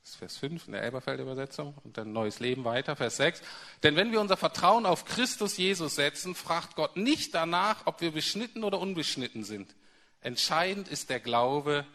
Das 0.00 0.12
ist 0.12 0.16
Vers 0.16 0.38
5 0.38 0.64
in 0.64 0.72
der 0.72 0.82
Elberfelder 0.82 1.24
Übersetzung 1.24 1.74
und 1.84 1.98
dann 1.98 2.14
neues 2.14 2.40
Leben 2.40 2.64
weiter, 2.64 2.96
Vers 2.96 3.18
6. 3.18 3.42
Denn 3.82 3.96
wenn 3.96 4.12
wir 4.12 4.22
unser 4.22 4.38
Vertrauen 4.38 4.86
auf 4.86 5.04
Christus 5.04 5.58
Jesus 5.58 5.96
setzen, 5.96 6.34
fragt 6.34 6.74
Gott 6.74 6.96
nicht 6.96 7.34
danach, 7.34 7.82
ob 7.84 8.00
wir 8.00 8.12
beschnitten 8.12 8.64
oder 8.64 8.78
unbeschnitten 8.78 9.44
sind. 9.44 9.74
Entscheidend 10.22 10.88
ist 10.88 11.10
der 11.10 11.20
Glaube, 11.20 11.86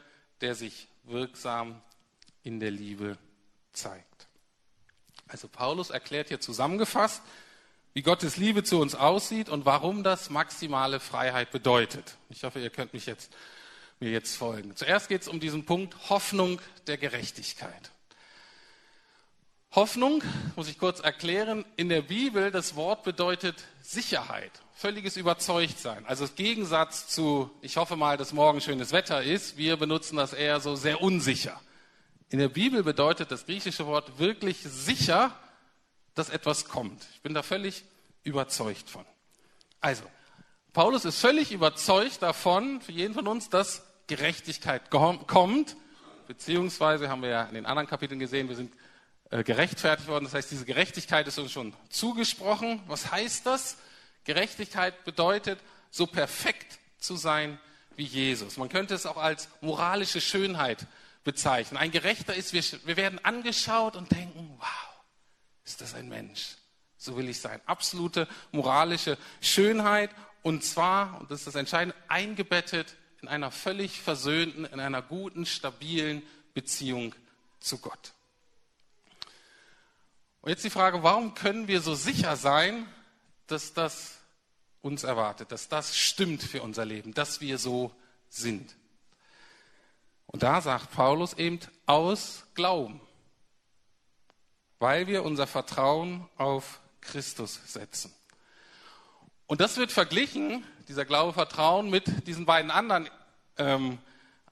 der 0.42 0.56
sich 0.56 0.88
wirksam 1.04 1.82
in 2.44 2.60
der 2.60 2.72
Liebe 2.72 3.18
zeigt. 3.74 4.28
Also 5.28 5.48
Paulus 5.48 5.90
erklärt 5.90 6.30
hier 6.30 6.40
zusammengefasst, 6.40 7.22
wie 7.94 8.02
Gottes 8.02 8.38
Liebe 8.38 8.64
zu 8.64 8.80
uns 8.80 8.94
aussieht 8.94 9.50
und 9.50 9.66
warum 9.66 10.04
das 10.04 10.30
maximale 10.30 11.00
Freiheit 11.00 11.52
bedeutet. 11.52 12.18
Ich 12.30 12.44
hoffe, 12.44 12.60
ihr 12.60 12.70
könnt 12.70 12.94
mich 12.94 13.06
jetzt, 13.06 13.34
mir 14.00 14.12
jetzt 14.12 14.36
folgen. 14.36 14.76
Zuerst 14.76 15.08
geht 15.08 15.22
es 15.22 15.28
um 15.28 15.40
diesen 15.40 15.66
Punkt 15.66 16.10
Hoffnung 16.10 16.62
der 16.88 16.98
Gerechtigkeit. 16.98 17.92
Hoffnung, 19.76 20.24
muss 20.56 20.70
ich 20.70 20.80
kurz 20.80 21.02
erklären, 21.02 21.66
in 21.76 21.90
der 21.90 22.02
Bibel, 22.02 22.50
das 22.50 22.78
Wort 22.78 23.04
bedeutet 23.04 23.62
Sicherheit, 23.82 24.52
völliges 24.74 25.18
Überzeugtsein. 25.18 26.06
Also 26.06 26.24
im 26.24 26.36
Gegensatz 26.36 27.10
zu, 27.10 27.52
ich 27.62 27.76
hoffe 27.76 27.98
mal, 27.98 28.16
dass 28.16 28.32
morgen 28.32 28.62
schönes 28.62 28.94
Wetter 28.94 29.22
ist, 29.22 29.58
wir 29.58 29.76
benutzen 29.76 30.16
das 30.16 30.32
eher 30.32 30.62
so 30.62 30.78
sehr 30.78 31.02
unsicher. 31.02 31.60
In 32.30 32.40
der 32.40 32.48
Bibel 32.48 32.84
bedeutet 32.84 33.32
das 33.32 33.46
griechische 33.46 33.86
Wort 33.86 34.18
wirklich 34.18 34.60
sicher, 34.64 35.38
dass 36.14 36.30
etwas 36.30 36.70
kommt. 36.70 37.06
Ich 37.14 37.22
bin 37.22 37.34
da 37.34 37.44
völlig 37.44 37.84
überzeugt 38.24 38.90
von. 38.90 39.06
Also, 39.82 40.04
Paulus 40.72 41.04
ist 41.04 41.20
völlig 41.20 41.52
überzeugt 41.52 42.22
davon, 42.22 42.80
für 42.80 42.94
jeden 42.94 43.14
von 43.14 43.28
uns, 43.28 43.50
dass 43.50 43.84
Gerechtigkeit 44.08 44.90
kommt, 44.90 45.76
beziehungsweise 46.28 47.10
haben 47.10 47.22
wir 47.22 47.30
ja 47.30 47.44
in 47.44 47.56
den 47.56 47.66
anderen 47.66 47.90
Kapiteln 47.90 48.20
gesehen, 48.20 48.48
wir 48.48 48.56
sind 48.56 48.72
äh, 49.32 49.44
gerechtfertigt 49.44 50.08
worden. 50.08 50.26
Das 50.26 50.34
heißt, 50.34 50.52
diese 50.52 50.66
Gerechtigkeit 50.66 51.28
ist 51.28 51.38
uns 51.38 51.52
schon 51.52 51.74
zugesprochen. 51.90 52.82
Was 52.88 53.12
heißt 53.12 53.46
das? 53.46 53.78
Gerechtigkeit 54.24 55.04
bedeutet, 55.04 55.60
so 55.90 56.08
perfekt 56.08 56.80
zu 57.00 57.16
sein 57.16 57.60
wie 57.96 58.04
Jesus. 58.04 58.58
Man 58.58 58.70
könnte 58.70 58.94
es 58.94 59.06
auch 59.06 59.18
als 59.18 59.50
moralische 59.62 60.22
Schönheit 60.22 60.88
bezeichnen. 61.24 61.78
Ein 61.78 61.92
Gerechter 61.92 62.36
ist, 62.36 62.54
wir, 62.54 62.64
wir 62.86 62.98
werden 62.98 63.24
angeschaut 63.24 63.96
und 63.96 64.12
denken, 64.12 64.56
wow, 64.58 65.04
ist 65.64 65.82
das 65.82 65.94
ein 65.94 66.10
Mensch? 66.10 66.56
So 66.98 67.18
will 67.18 67.30
ich 67.30 67.40
sein. 67.40 67.62
Absolute 67.66 68.28
moralische 68.52 69.18
Schönheit 69.42 70.10
und 70.44 70.64
zwar, 70.64 71.20
und 71.20 71.32
das 71.32 71.40
ist 71.40 71.48
das 71.48 71.56
Entscheidende, 71.56 71.96
eingebettet 72.08 72.96
in 73.22 73.28
einer 73.28 73.50
völlig 73.50 74.00
versöhnten, 74.00 74.66
in 74.66 74.80
einer 74.80 75.02
guten, 75.02 75.46
stabilen 75.46 76.22
Beziehung 76.54 77.16
zu 77.60 77.80
Gott. 77.80 78.15
Und 80.46 80.52
jetzt 80.52 80.64
die 80.64 80.70
Frage, 80.70 81.02
warum 81.02 81.34
können 81.34 81.68
wir 81.68 81.82
so 81.82 81.96
sicher 81.96 82.36
sein, 82.36 82.86
dass 83.48 83.74
das 83.74 84.20
uns 84.84 85.04
erwartet, 85.04 85.52
dass 85.52 85.70
das 85.70 85.98
stimmt 85.98 86.44
für 86.44 86.62
unser 86.62 86.86
Leben, 86.86 87.16
dass 87.16 87.42
wir 87.42 87.58
so 87.58 87.92
sind? 88.30 88.76
Und 90.28 90.44
da 90.44 90.62
sagt 90.62 90.92
Paulus 90.92 91.34
eben 91.34 91.60
aus 91.88 92.44
Glauben, 92.54 93.02
weil 94.78 95.08
wir 95.08 95.26
unser 95.26 95.48
Vertrauen 95.48 96.30
auf 96.38 96.80
Christus 97.02 97.60
setzen. 97.66 98.14
Und 99.48 99.62
das 99.62 99.78
wird 99.78 99.92
verglichen, 99.92 100.64
dieser 100.88 101.06
Glaube, 101.06 101.34
Vertrauen, 101.34 101.90
mit 101.90 102.28
diesen 102.28 102.46
beiden 102.46 102.70
anderen 102.70 103.10
ähm, 103.58 103.98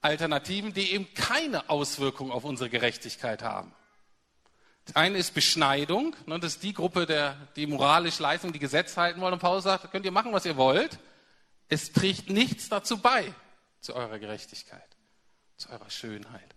Alternativen, 0.01 0.73
die 0.73 0.91
eben 0.91 1.13
keine 1.13 1.69
Auswirkung 1.69 2.31
auf 2.31 2.45
unsere 2.45 2.71
Gerechtigkeit 2.71 3.43
haben. 3.43 3.71
Eine 4.93 5.17
ist 5.17 5.33
Beschneidung, 5.33 6.15
ne, 6.25 6.39
das 6.39 6.55
ist 6.55 6.63
die 6.63 6.73
Gruppe, 6.73 7.05
der, 7.05 7.35
die 7.55 7.67
moralisch 7.67 8.19
Leistung, 8.19 8.51
die 8.51 8.59
Gesetz 8.59 8.97
halten 8.97 9.21
wollen. 9.21 9.33
Und 9.33 9.39
Paulus 9.39 9.63
sagt, 9.63 9.91
könnt 9.91 10.05
ihr 10.05 10.11
machen, 10.11 10.33
was 10.33 10.45
ihr 10.45 10.57
wollt. 10.57 10.99
Es 11.69 11.93
trägt 11.93 12.29
nichts 12.29 12.69
dazu 12.69 12.97
bei, 12.97 13.33
zu 13.79 13.95
eurer 13.95 14.19
Gerechtigkeit 14.19 14.93
zu 15.57 15.69
eurer 15.69 15.89
Schönheit. 15.89 16.55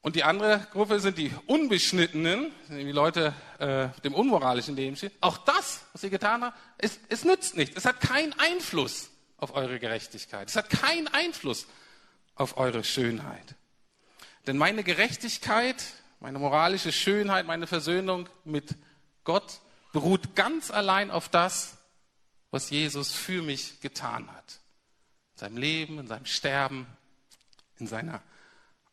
Und 0.00 0.16
die 0.16 0.24
andere 0.24 0.66
Gruppe 0.72 0.98
sind 0.98 1.16
die 1.16 1.32
Unbeschnittenen, 1.46 2.50
die 2.68 2.90
Leute 2.90 3.34
äh, 3.58 3.88
dem 4.02 4.14
unmoralischen 4.14 4.74
Leben 4.74 4.96
stehen. 4.96 5.12
Auch 5.20 5.38
das, 5.38 5.82
was 5.92 6.02
ihr 6.02 6.10
getan 6.10 6.42
habt, 6.42 6.58
es, 6.78 6.98
es 7.08 7.24
nützt 7.24 7.56
nichts. 7.56 7.76
Es 7.76 7.84
hat 7.84 8.00
keinen 8.00 8.32
Einfluss 8.38 9.10
auf 9.36 9.54
eure 9.54 9.78
Gerechtigkeit. 9.78 10.48
Es 10.48 10.56
hat 10.56 10.70
keinen 10.70 11.06
Einfluss 11.08 11.66
auf 12.34 12.56
eure 12.56 12.82
Schönheit. 12.82 13.54
Denn 14.46 14.58
meine 14.58 14.82
Gerechtigkeit, 14.82 15.84
meine 16.22 16.38
moralische 16.38 16.92
Schönheit, 16.92 17.46
meine 17.46 17.66
Versöhnung 17.66 18.28
mit 18.44 18.76
Gott 19.24 19.60
beruht 19.92 20.36
ganz 20.36 20.70
allein 20.70 21.10
auf 21.10 21.28
das, 21.28 21.78
was 22.52 22.70
Jesus 22.70 23.10
für 23.10 23.42
mich 23.42 23.80
getan 23.80 24.30
hat. 24.30 24.60
In 25.32 25.38
seinem 25.38 25.56
Leben, 25.56 25.98
in 25.98 26.06
seinem 26.06 26.26
Sterben, 26.26 26.86
in 27.80 27.88
seiner 27.88 28.22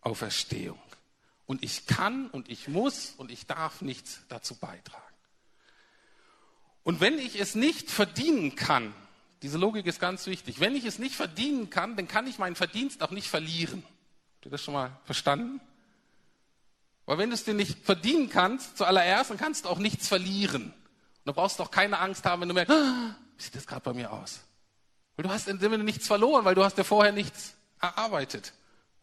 Auferstehung. 0.02 0.80
Und 1.46 1.64
ich 1.64 1.86
kann 1.86 2.30
und 2.32 2.50
ich 2.50 2.68
muss 2.68 3.14
und 3.16 3.30
ich 3.30 3.46
darf 3.46 3.82
nichts 3.82 4.22
dazu 4.30 4.56
beitragen. 4.56 5.04
Und 6.82 7.00
wenn 7.00 7.20
ich 7.20 7.40
es 7.40 7.54
nicht 7.54 7.92
verdienen 7.92 8.56
kann, 8.56 8.92
diese 9.44 9.60
Logik 9.60 9.86
ist 9.86 10.00
ganz 10.00 10.26
wichtig, 10.26 10.60
wenn 10.60 10.76
ich 10.76 10.86
es 10.86 10.98
nicht 10.98 11.14
verdienen 11.14 11.70
kann, 11.70 11.96
dann 11.96 12.08
kann 12.08 12.26
ich 12.26 12.40
meinen 12.40 12.56
Verdienst 12.56 13.04
auch 13.04 13.12
nicht 13.12 13.28
verlieren. 13.28 13.84
Habt 14.34 14.46
ihr 14.46 14.52
das 14.52 14.64
schon 14.64 14.74
mal 14.74 15.00
verstanden? 15.06 15.62
Weil 17.10 17.18
wenn 17.18 17.32
du 17.32 17.34
es 17.34 17.44
dir 17.44 17.56
nicht 17.56 17.84
verdienen 17.84 18.30
kannst, 18.30 18.78
zuallererst, 18.78 19.32
dann 19.32 19.40
kannst 19.40 19.66
du 19.66 19.70
auch 19.70 19.80
nichts 19.80 20.08
verlieren. 20.08 20.66
Und 20.66 21.26
du 21.26 21.34
brauchst 21.34 21.60
auch 21.60 21.72
keine 21.72 21.98
Angst 21.98 22.24
haben, 22.24 22.42
wenn 22.42 22.50
du 22.50 22.54
merkst, 22.54 22.72
ah, 22.72 23.16
wie 23.36 23.42
sieht 23.42 23.56
das 23.56 23.66
gerade 23.66 23.82
bei 23.82 23.94
mir 23.94 24.14
aus? 24.14 24.42
Weil 25.16 25.24
du 25.24 25.32
hast 25.32 25.48
in 25.48 25.58
dem 25.58 25.72
Sinne 25.72 25.84
nichts 25.84 26.06
verloren, 26.06 26.46
weil 26.46 26.54
du 26.54 26.64
hast 26.64 26.78
ja 26.78 26.84
vorher 26.84 27.12
nichts 27.12 27.56
erarbeitet 27.82 28.54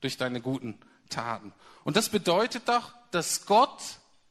durch 0.02 0.16
deine 0.16 0.40
guten 0.40 0.78
Taten. 1.10 1.52
Und 1.82 1.96
das 1.96 2.08
bedeutet 2.08 2.68
doch, 2.68 2.92
dass 3.10 3.44
Gott 3.44 3.82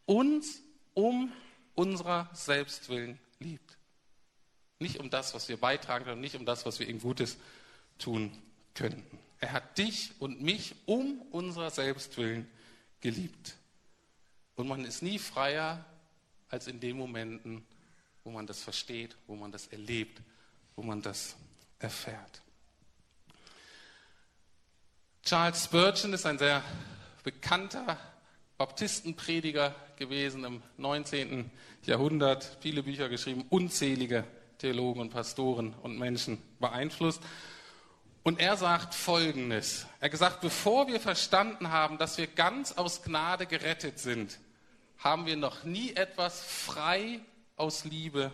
uns 0.06 0.62
um 0.94 1.34
unserer 1.74 2.30
Selbstwillen 2.32 3.20
liebt. 3.40 3.76
Nicht 4.80 5.02
um 5.02 5.10
das, 5.10 5.34
was 5.34 5.50
wir 5.50 5.58
beitragen 5.58 6.06
können, 6.06 6.22
nicht 6.22 6.38
um 6.38 6.46
das, 6.46 6.66
was 6.66 6.80
wir 6.80 6.88
ihm 6.88 7.02
Gutes 7.02 7.36
tun 7.98 8.32
könnten. 8.74 9.20
Er 9.42 9.52
hat 9.52 9.78
dich 9.78 10.12
und 10.20 10.42
mich 10.42 10.76
um 10.86 11.22
unserer 11.32 11.72
Selbstwillen 11.72 12.50
geliebt. 13.02 13.58
Und 14.56 14.68
man 14.68 14.86
ist 14.86 15.02
nie 15.02 15.20
freier 15.20 15.84
als 16.50 16.68
in 16.68 16.80
den 16.80 16.98
Momenten, 16.98 17.66
wo 18.24 18.32
man 18.32 18.48
das 18.48 18.64
versteht, 18.64 19.16
wo 19.28 19.36
man 19.36 19.52
das 19.52 19.68
erlebt, 19.68 20.22
wo 20.76 20.82
man 20.82 21.02
das 21.02 21.36
erfährt. 21.80 22.42
Charles 25.24 25.66
Spurgeon 25.66 26.14
ist 26.14 26.26
ein 26.26 26.38
sehr 26.38 26.62
bekannter 27.24 27.98
Baptistenprediger 28.58 29.76
gewesen 29.98 30.44
im 30.44 30.64
19. 30.78 31.52
Jahrhundert, 31.84 32.58
viele 32.62 32.84
Bücher 32.84 33.10
geschrieben, 33.10 33.46
unzählige 33.50 34.24
Theologen 34.60 35.02
und 35.02 35.10
Pastoren 35.10 35.74
und 35.82 35.98
Menschen 35.98 36.42
beeinflusst. 36.60 37.22
Und 38.24 38.40
er 38.40 38.58
sagt 38.58 38.96
Folgendes. 38.96 39.86
Er 40.00 40.10
gesagt, 40.10 40.42
bevor 40.42 40.88
wir 40.88 41.00
verstanden 41.00 41.72
haben, 41.72 41.98
dass 41.98 42.18
wir 42.18 42.28
ganz 42.28 42.72
aus 42.72 43.04
Gnade 43.04 43.46
gerettet 43.46 44.00
sind, 44.00 44.40
haben 44.98 45.26
wir 45.26 45.36
noch 45.36 45.64
nie 45.64 45.94
etwas 45.94 46.42
frei 46.42 47.20
aus 47.56 47.86
Liebe 47.86 48.32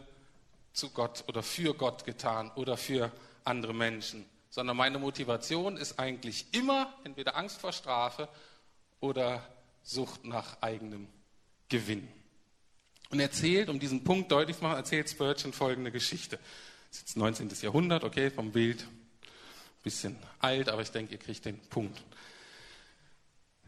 zu 0.73 0.89
Gott 0.89 1.23
oder 1.27 1.43
für 1.43 1.73
Gott 1.73 2.05
getan 2.05 2.51
oder 2.55 2.77
für 2.77 3.11
andere 3.43 3.73
Menschen 3.73 4.25
sondern 4.51 4.75
meine 4.77 4.99
Motivation 4.99 5.77
ist 5.77 5.97
eigentlich 5.97 6.45
immer 6.51 6.93
entweder 7.05 7.35
Angst 7.35 7.59
vor 7.59 7.71
Strafe 7.71 8.27
oder 8.99 9.41
Sucht 9.81 10.25
nach 10.25 10.61
eigenem 10.61 11.07
Gewinn. 11.69 12.07
Und 13.09 13.19
erzählt, 13.19 13.69
um 13.69 13.79
diesen 13.79 14.03
Punkt 14.03 14.31
deutlich 14.31 14.57
zu 14.57 14.63
machen, 14.63 14.75
erzählt 14.75 15.09
Spurgeon 15.09 15.53
folgende 15.53 15.91
Geschichte. 15.91 16.37
Das 16.89 16.97
ist 16.97 17.01
jetzt 17.01 17.17
19. 17.17 17.49
Jahrhundert, 17.61 18.03
okay, 18.03 18.29
vom 18.29 18.51
Bild. 18.51 18.85
Bisschen 19.83 20.17
alt, 20.39 20.69
aber 20.69 20.81
ich 20.81 20.91
denke, 20.91 21.13
ihr 21.13 21.17
kriegt 21.17 21.45
den 21.45 21.57
Punkt. 21.57 22.03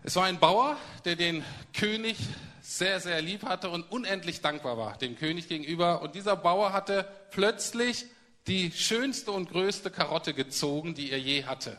Es 0.03 0.15
war 0.17 0.25
ein 0.25 0.39
Bauer, 0.39 0.77
der 1.05 1.15
den 1.15 1.43
König 1.73 2.17
sehr, 2.63 3.01
sehr 3.01 3.21
lieb 3.21 3.43
hatte 3.43 3.69
und 3.69 3.83
unendlich 3.91 4.39
dankbar 4.39 4.77
war 4.77 4.97
dem 4.97 5.17
König 5.17 5.49
gegenüber. 5.49 6.01
Und 6.01 6.15
dieser 6.15 6.37
Bauer 6.37 6.71
hatte 6.71 7.07
plötzlich 7.29 8.05
die 8.47 8.71
schönste 8.71 9.31
und 9.31 9.49
größte 9.49 9.91
Karotte 9.91 10.33
gezogen, 10.33 10.95
die 10.95 11.11
er 11.11 11.19
je 11.19 11.43
hatte. 11.43 11.77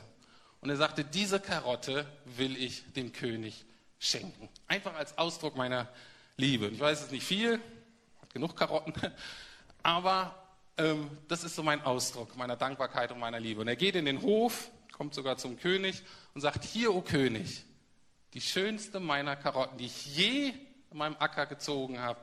Und 0.60 0.68
er 0.68 0.76
sagte, 0.76 1.02
diese 1.02 1.40
Karotte 1.40 2.06
will 2.24 2.56
ich 2.56 2.92
dem 2.92 3.12
König 3.12 3.64
schenken. 3.98 4.48
Einfach 4.68 4.94
als 4.94 5.16
Ausdruck 5.16 5.56
meiner 5.56 5.88
Liebe. 6.36 6.68
ich 6.68 6.80
weiß, 6.80 7.02
es 7.02 7.10
nicht 7.10 7.26
viel, 7.26 7.60
hat 8.20 8.32
genug 8.34 8.54
Karotten, 8.54 8.92
aber 9.82 10.34
ähm, 10.76 11.10
das 11.28 11.44
ist 11.44 11.56
so 11.56 11.62
mein 11.62 11.82
Ausdruck 11.82 12.36
meiner 12.36 12.56
Dankbarkeit 12.56 13.10
und 13.10 13.20
meiner 13.20 13.40
Liebe. 13.40 13.62
Und 13.62 13.68
er 13.68 13.76
geht 13.76 13.96
in 13.96 14.04
den 14.04 14.20
Hof, 14.20 14.70
kommt 14.92 15.14
sogar 15.14 15.38
zum 15.38 15.58
König 15.58 16.02
und 16.34 16.42
sagt, 16.42 16.64
hier, 16.64 16.94
o 16.94 17.00
König, 17.00 17.64
die 18.34 18.40
schönste 18.40 19.00
meiner 19.00 19.36
Karotten, 19.36 19.78
die 19.78 19.86
ich 19.86 20.16
je 20.16 20.52
meinem 20.94 21.16
Acker 21.18 21.46
gezogen 21.46 22.00
habe, 22.00 22.20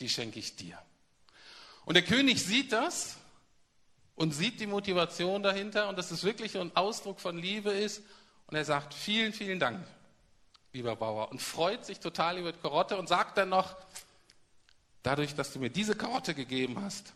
die 0.00 0.08
schenke 0.08 0.38
ich 0.38 0.56
dir. 0.56 0.78
Und 1.84 1.94
der 1.94 2.04
König 2.04 2.44
sieht 2.44 2.72
das 2.72 3.16
und 4.14 4.32
sieht 4.32 4.60
die 4.60 4.66
Motivation 4.66 5.42
dahinter 5.42 5.88
und 5.88 5.96
dass 5.96 6.10
es 6.10 6.24
wirklich 6.24 6.58
ein 6.58 6.76
Ausdruck 6.76 7.20
von 7.20 7.38
Liebe 7.38 7.70
ist. 7.70 8.02
Und 8.46 8.56
er 8.56 8.64
sagt, 8.64 8.94
vielen, 8.94 9.32
vielen 9.32 9.58
Dank, 9.58 9.86
lieber 10.72 10.96
Bauer, 10.96 11.30
und 11.30 11.40
freut 11.40 11.84
sich 11.84 12.00
total 12.00 12.38
über 12.38 12.52
die 12.52 12.58
Karotte 12.58 12.96
und 12.96 13.08
sagt 13.08 13.38
dann 13.38 13.50
noch, 13.50 13.76
dadurch, 15.02 15.34
dass 15.34 15.52
du 15.52 15.58
mir 15.58 15.70
diese 15.70 15.94
Karotte 15.94 16.34
gegeben 16.34 16.82
hast, 16.82 17.12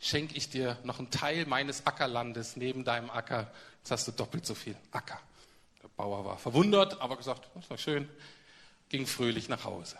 schenke 0.00 0.36
ich 0.36 0.48
dir 0.48 0.78
noch 0.82 0.98
einen 0.98 1.10
Teil 1.10 1.46
meines 1.46 1.86
Ackerlandes 1.86 2.56
neben 2.56 2.84
deinem 2.84 3.10
Acker. 3.10 3.50
Jetzt 3.78 3.90
hast 3.90 4.08
du 4.08 4.12
doppelt 4.12 4.46
so 4.46 4.54
viel 4.54 4.76
Acker. 4.90 5.20
Der 5.82 5.88
Bauer 5.88 6.24
war 6.24 6.38
verwundert, 6.38 7.00
aber 7.00 7.16
gesagt, 7.16 7.48
das 7.54 7.68
war 7.70 7.78
schön, 7.78 8.08
ging 8.92 9.06
fröhlich 9.06 9.48
nach 9.48 9.64
Hause. 9.64 9.96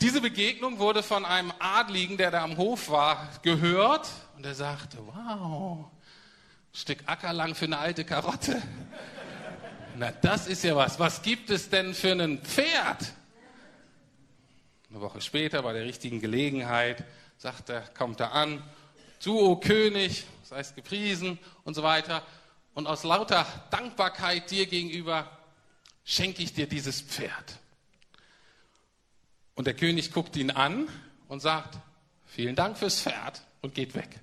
Diese 0.00 0.20
Begegnung 0.20 0.80
wurde 0.80 1.04
von 1.04 1.24
einem 1.24 1.52
Adligen, 1.60 2.16
der 2.16 2.32
da 2.32 2.42
am 2.42 2.56
Hof 2.56 2.88
war, 2.88 3.28
gehört 3.42 4.08
und 4.36 4.44
er 4.44 4.54
sagte, 4.54 4.98
wow, 4.98 5.90
Stück 6.72 6.98
Acker 7.06 7.32
lang 7.32 7.54
für 7.54 7.66
eine 7.66 7.78
alte 7.78 8.04
Karotte. 8.04 8.60
Na, 9.96 10.10
das 10.10 10.46
ist 10.46 10.64
ja 10.64 10.74
was. 10.74 10.98
Was 10.98 11.22
gibt 11.22 11.50
es 11.50 11.68
denn 11.68 11.94
für 11.94 12.12
ein 12.12 12.38
Pferd? 12.38 13.12
Eine 14.90 15.00
Woche 15.00 15.20
später, 15.20 15.62
bei 15.62 15.74
der 15.74 15.84
richtigen 15.84 16.20
Gelegenheit, 16.20 17.04
sagt 17.36 17.68
er, 17.68 17.82
kommt 17.82 18.20
er 18.20 18.32
an, 18.32 18.62
du, 19.22 19.38
o 19.38 19.56
König, 19.56 20.24
sei 20.42 20.62
gepriesen 20.74 21.38
und 21.64 21.74
so 21.74 21.82
weiter. 21.82 22.26
Und 22.74 22.86
aus 22.86 23.04
lauter 23.04 23.46
Dankbarkeit 23.70 24.50
dir 24.50 24.66
gegenüber 24.66 25.30
schenke 26.04 26.42
ich 26.42 26.54
dir 26.54 26.66
dieses 26.66 27.02
Pferd. 27.02 27.61
Und 29.54 29.66
der 29.66 29.74
König 29.74 30.12
guckt 30.12 30.36
ihn 30.36 30.50
an 30.50 30.88
und 31.28 31.40
sagt, 31.40 31.78
vielen 32.26 32.56
Dank 32.56 32.78
fürs 32.78 33.00
Pferd 33.00 33.42
und 33.60 33.74
geht 33.74 33.94
weg. 33.94 34.20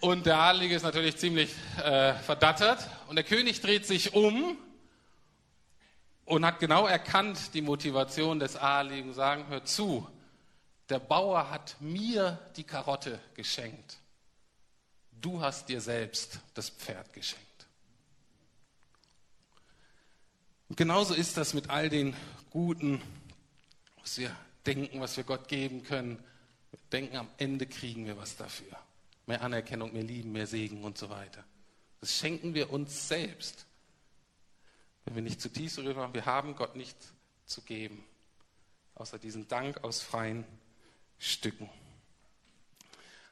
Und 0.00 0.26
der 0.26 0.38
Adlige 0.38 0.74
ist 0.74 0.82
natürlich 0.82 1.16
ziemlich 1.16 1.50
äh, 1.82 2.14
verdattert. 2.14 2.88
Und 3.08 3.16
der 3.16 3.24
König 3.24 3.60
dreht 3.60 3.86
sich 3.86 4.14
um 4.14 4.56
und 6.24 6.44
hat 6.44 6.60
genau 6.60 6.86
erkannt 6.86 7.54
die 7.54 7.62
Motivation 7.62 8.38
des 8.38 8.56
Adligen, 8.56 9.14
sagen, 9.14 9.46
hör 9.48 9.64
zu, 9.64 10.06
der 10.88 10.98
Bauer 10.98 11.50
hat 11.50 11.76
mir 11.80 12.38
die 12.56 12.64
Karotte 12.64 13.18
geschenkt. 13.34 13.96
Du 15.20 15.40
hast 15.40 15.68
dir 15.68 15.80
selbst 15.80 16.40
das 16.54 16.68
Pferd 16.68 17.12
geschenkt. 17.12 17.44
Und 20.68 20.76
genauso 20.76 21.14
ist 21.14 21.36
das 21.36 21.54
mit 21.54 21.70
all 21.70 21.88
den 21.88 22.14
Guten, 22.56 23.02
was 24.00 24.16
wir 24.16 24.34
denken, 24.64 24.98
was 25.02 25.14
wir 25.18 25.24
Gott 25.24 25.46
geben 25.46 25.82
können. 25.82 26.16
Wir 26.70 26.78
denken, 26.90 27.18
am 27.18 27.28
Ende 27.36 27.66
kriegen 27.66 28.06
wir 28.06 28.16
was 28.16 28.34
dafür. 28.34 28.78
Mehr 29.26 29.42
Anerkennung, 29.42 29.92
mehr 29.92 30.02
Lieben, 30.02 30.32
mehr 30.32 30.46
Segen 30.46 30.82
und 30.82 30.96
so 30.96 31.10
weiter. 31.10 31.44
Das 32.00 32.16
schenken 32.16 32.54
wir 32.54 32.72
uns 32.72 33.08
selbst. 33.08 33.66
Wenn 35.04 35.16
wir 35.16 35.22
nicht 35.22 35.38
zutiefst 35.38 35.76
darüber 35.76 36.00
haben, 36.00 36.14
wir 36.14 36.24
haben 36.24 36.56
Gott 36.56 36.76
nichts 36.76 37.12
zu 37.44 37.60
geben, 37.60 38.02
außer 38.94 39.18
diesen 39.18 39.46
Dank 39.48 39.84
aus 39.84 40.00
freien 40.00 40.46
Stücken. 41.18 41.68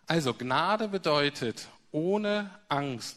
Also 0.06 0.34
Gnade 0.34 0.86
bedeutet, 0.86 1.66
ohne 1.92 2.50
Angst 2.68 3.16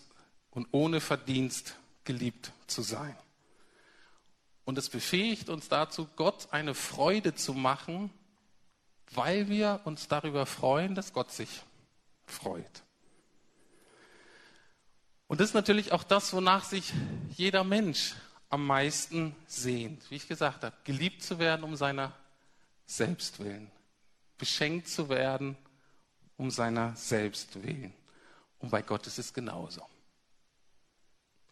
und 0.52 0.70
ohne 0.72 1.02
Verdienst 1.02 1.76
geliebt 2.06 2.54
zu 2.66 2.82
sein. 2.82 3.18
Und 4.68 4.78
es 4.78 4.90
befähigt 4.90 5.48
uns 5.48 5.70
dazu, 5.70 6.10
Gott 6.18 6.50
eine 6.52 6.74
Freude 6.74 7.34
zu 7.34 7.54
machen, 7.54 8.12
weil 9.12 9.48
wir 9.48 9.80
uns 9.86 10.10
darüber 10.10 10.46
freuen, 10.46 10.94
dass 10.94 11.14
Gott 11.14 11.32
sich 11.32 11.62
freut. 12.26 12.84
Und 15.30 15.40
das 15.40 15.52
ist 15.52 15.54
natürlich 15.54 15.94
auch 15.94 16.04
das, 16.04 16.34
wonach 16.34 16.66
sich 16.66 16.92
jeder 17.30 17.64
Mensch 17.64 18.16
am 18.50 18.68
meisten 18.68 19.34
sehnt. 19.48 20.12
Wie 20.12 20.16
ich 20.16 20.28
gesagt 20.28 20.66
habe, 20.66 20.76
geliebt 20.84 21.24
zu 21.24 21.40
werden 21.40 21.64
um 21.64 21.78
seiner 21.78 22.12
selbst 22.86 23.40
willen. 23.40 23.72
Beschenkt 24.38 24.90
zu 24.90 25.08
werden 25.08 25.56
um 26.36 26.52
seiner 26.52 26.94
selbst 26.98 27.64
willen. 27.64 27.94
Und 28.60 28.72
bei 28.72 28.82
Gott 28.82 29.08
ist 29.08 29.18
es 29.18 29.34
genauso. 29.34 29.82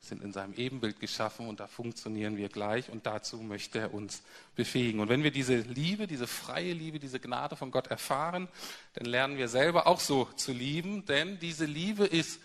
Sind 0.05 0.21
in 0.23 0.31
seinem 0.31 0.53
Ebenbild 0.53 0.99
geschaffen 0.99 1.47
und 1.47 1.59
da 1.59 1.65
funktionieren 1.65 2.37
wir 2.37 2.49
gleich 2.49 2.89
und 2.89 3.07
dazu 3.07 3.37
möchte 3.37 3.79
er 3.79 3.93
uns 3.93 4.21
befähigen. 4.55 4.99
Und 4.99 5.09
wenn 5.09 5.23
wir 5.23 5.31
diese 5.31 5.57
Liebe, 5.57 6.05
diese 6.05 6.27
freie 6.27 6.73
Liebe, 6.73 6.99
diese 6.99 7.19
Gnade 7.19 7.55
von 7.55 7.71
Gott 7.71 7.87
erfahren, 7.87 8.47
dann 8.93 9.05
lernen 9.05 9.37
wir 9.37 9.47
selber 9.47 9.87
auch 9.87 9.99
so 9.99 10.25
zu 10.35 10.51
lieben, 10.51 11.05
denn 11.05 11.39
diese 11.39 11.65
Liebe 11.65 12.05
ist 12.05 12.39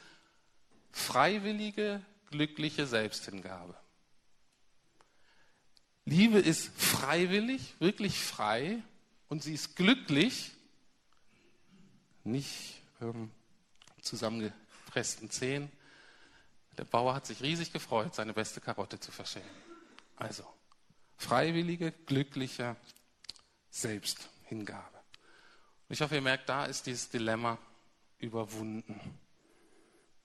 freiwillige, 0.91 2.01
glückliche 2.31 2.87
Selbsthingabe. 2.87 3.75
Liebe 6.07 6.39
ist 6.39 6.71
freiwillig, 6.77 7.75
wirklich 7.79 8.19
frei 8.19 8.83
und 9.29 9.43
sie 9.43 9.53
ist 9.53 9.77
glücklich, 9.77 10.53
nicht 12.25 12.81
ähm, 13.03 13.31
zusammengepressten 14.01 15.31
Zehen. 15.31 15.71
Der 16.79 16.85
Bauer 16.85 17.15
hat 17.15 17.27
sich 17.27 17.43
riesig 17.43 17.73
gefreut, 17.73 18.15
seine 18.15 18.33
beste 18.33 18.61
Karotte 18.61 18.99
zu 19.01 19.13
verschenken. 19.13 19.51
Also, 20.17 20.45
freiwillige, 21.17 21.93
glückliche 21.93 22.77
Selbsthingabe. 23.71 24.99
Und 25.89 25.95
ich 25.95 26.01
hoffe, 26.01 26.15
ihr 26.15 26.23
merkt, 26.23 26.49
da 26.49 26.67
ist 26.67 26.87
dieses 26.87 27.09
Dilemma 27.09 27.59
überwunden. 28.19 29.01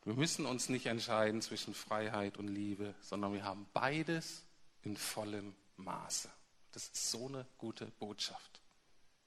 Wir 0.03 0.13
müssen 0.13 0.45
uns 0.45 0.69
nicht 0.69 0.85
entscheiden 0.85 1.41
zwischen 1.41 1.73
Freiheit 1.73 2.37
und 2.37 2.47
Liebe, 2.47 2.93
sondern 3.01 3.33
wir 3.33 3.43
haben 3.43 3.65
beides 3.73 4.43
in 4.83 4.95
vollem 4.95 5.55
Maße. 5.77 6.29
Das 6.71 6.83
ist 6.83 7.09
so 7.09 7.27
eine 7.27 7.45
gute 7.57 7.87
Botschaft. 7.99 8.61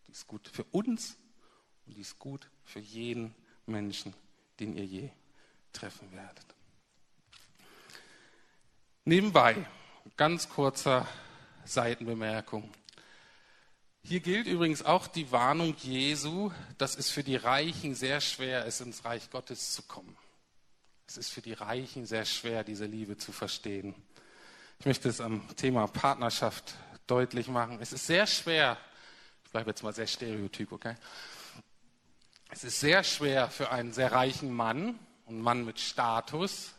Die 0.07 0.12
ist 0.12 0.26
gut 0.26 0.46
für 0.48 0.64
uns 0.64 1.16
und 1.87 1.96
die 1.96 2.00
ist 2.00 2.18
gut 2.18 2.48
für 2.64 2.81
jeden 2.81 3.35
Menschen, 3.66 4.14
den 4.61 4.76
ihr 4.76 4.85
je 4.85 5.11
treffen 5.72 6.12
werdet. 6.12 6.57
Nebenbei, 9.08 9.56
ganz 10.18 10.50
kurzer 10.50 11.08
Seitenbemerkung. 11.64 12.70
Hier 14.02 14.20
gilt 14.20 14.46
übrigens 14.46 14.84
auch 14.84 15.06
die 15.06 15.32
Warnung 15.32 15.74
Jesu, 15.78 16.52
dass 16.76 16.94
es 16.94 17.08
für 17.08 17.24
die 17.24 17.36
Reichen 17.36 17.94
sehr 17.94 18.20
schwer 18.20 18.66
ist, 18.66 18.82
ins 18.82 19.06
Reich 19.06 19.30
Gottes 19.30 19.72
zu 19.72 19.80
kommen. 19.84 20.14
Es 21.06 21.16
ist 21.16 21.30
für 21.30 21.40
die 21.40 21.54
Reichen 21.54 22.04
sehr 22.04 22.26
schwer, 22.26 22.64
diese 22.64 22.84
Liebe 22.84 23.16
zu 23.16 23.32
verstehen. 23.32 23.94
Ich 24.78 24.84
möchte 24.84 25.08
es 25.08 25.22
am 25.22 25.56
Thema 25.56 25.86
Partnerschaft 25.86 26.74
deutlich 27.06 27.48
machen. 27.48 27.78
Es 27.80 27.94
ist 27.94 28.06
sehr 28.06 28.26
schwer, 28.26 28.76
ich 29.42 29.50
bleibe 29.52 29.70
jetzt 29.70 29.82
mal 29.82 29.94
sehr 29.94 30.06
stereotyp, 30.06 30.70
okay? 30.70 30.96
Es 32.50 32.62
ist 32.62 32.78
sehr 32.78 33.02
schwer 33.04 33.48
für 33.48 33.70
einen 33.70 33.94
sehr 33.94 34.12
reichen 34.12 34.52
Mann, 34.52 34.98
einen 35.26 35.40
Mann 35.40 35.64
mit 35.64 35.80
Status, 35.80 36.74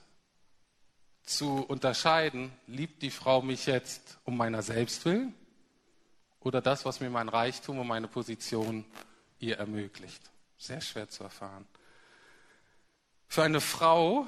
zu 1.29 1.63
unterscheiden, 1.63 2.51
liebt 2.67 3.01
die 3.01 3.11
Frau 3.11 3.41
mich 3.41 3.67
jetzt 3.67 4.17
um 4.23 4.35
meiner 4.35 4.63
selbst 4.63 5.05
willen 5.05 5.35
oder 6.39 6.61
das, 6.61 6.85
was 6.85 6.99
mir 6.99 7.09
mein 7.09 7.29
Reichtum 7.29 7.79
und 7.79 7.87
meine 7.87 8.07
Position 8.07 8.83
ihr 9.39 9.57
ermöglicht. 9.57 10.21
Sehr 10.57 10.81
schwer 10.81 11.07
zu 11.07 11.23
erfahren. 11.23 11.67
Für 13.27 13.43
eine 13.43 13.61
Frau, 13.61 14.25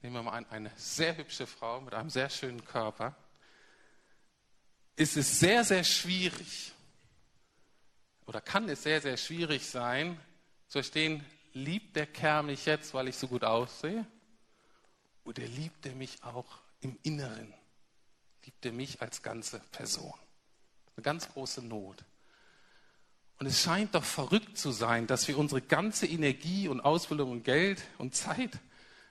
nehmen 0.00 0.14
wir 0.14 0.22
mal 0.22 0.32
an, 0.32 0.46
eine 0.48 0.72
sehr 0.76 1.16
hübsche 1.16 1.46
Frau 1.46 1.80
mit 1.82 1.92
einem 1.92 2.08
sehr 2.08 2.30
schönen 2.30 2.64
Körper, 2.64 3.14
ist 4.96 5.16
es 5.16 5.40
sehr, 5.40 5.62
sehr 5.64 5.84
schwierig, 5.84 6.72
oder 8.26 8.40
kann 8.40 8.68
es 8.68 8.82
sehr, 8.82 9.00
sehr 9.00 9.16
schwierig 9.16 9.66
sein, 9.66 10.18
zu 10.68 10.78
verstehen, 10.78 11.24
liebt 11.52 11.96
der 11.96 12.06
Kerl 12.06 12.44
mich 12.44 12.64
jetzt, 12.64 12.94
weil 12.94 13.08
ich 13.08 13.16
so 13.16 13.28
gut 13.28 13.44
aussehe? 13.44 14.06
Oder 15.24 15.44
liebt 15.44 15.86
er 15.86 15.94
mich 15.94 16.22
auch 16.22 16.46
im 16.80 16.98
Inneren? 17.02 17.52
Liebt 18.44 18.64
er 18.64 18.72
mich 18.72 19.02
als 19.02 19.22
ganze 19.22 19.60
Person? 19.72 20.14
Eine 20.96 21.02
ganz 21.02 21.28
große 21.28 21.62
Not. 21.62 22.04
Und 23.38 23.46
es 23.46 23.62
scheint 23.62 23.94
doch 23.94 24.04
verrückt 24.04 24.58
zu 24.58 24.70
sein, 24.70 25.06
dass 25.06 25.26
wir 25.26 25.38
unsere 25.38 25.62
ganze 25.62 26.06
Energie 26.06 26.68
und 26.68 26.80
Ausbildung 26.80 27.30
und 27.30 27.44
Geld 27.44 27.82
und 27.96 28.14
Zeit 28.14 28.58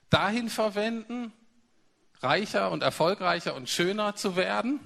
dahin 0.08 0.48
verwenden, 0.48 1.32
reicher 2.20 2.70
und 2.70 2.82
erfolgreicher 2.82 3.54
und 3.54 3.68
schöner 3.68 4.14
zu 4.14 4.36
werden, 4.36 4.78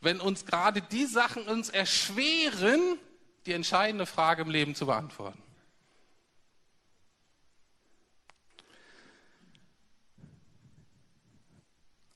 wenn 0.00 0.20
uns 0.20 0.46
gerade 0.46 0.82
die 0.82 1.06
Sachen 1.06 1.48
uns 1.48 1.70
erschweren, 1.70 2.80
die 3.46 3.52
entscheidende 3.52 4.06
Frage 4.06 4.42
im 4.42 4.50
Leben 4.50 4.74
zu 4.74 4.86
beantworten. 4.86 5.42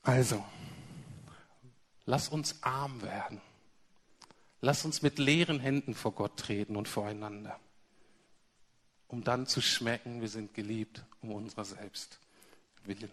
Also, 0.03 0.43
lass 2.05 2.27
uns 2.27 2.61
arm 2.61 3.01
werden. 3.01 3.41
Lass 4.59 4.85
uns 4.85 5.01
mit 5.01 5.17
leeren 5.17 5.59
Händen 5.59 5.95
vor 5.95 6.13
Gott 6.13 6.37
treten 6.37 6.75
und 6.75 6.87
voreinander, 6.87 7.59
um 9.07 9.23
dann 9.23 9.47
zu 9.47 9.61
schmecken, 9.61 10.21
wir 10.21 10.29
sind 10.29 10.53
geliebt 10.53 11.03
um 11.21 11.31
unserer 11.31 11.65
selbst 11.65 12.19
willen. 12.85 13.11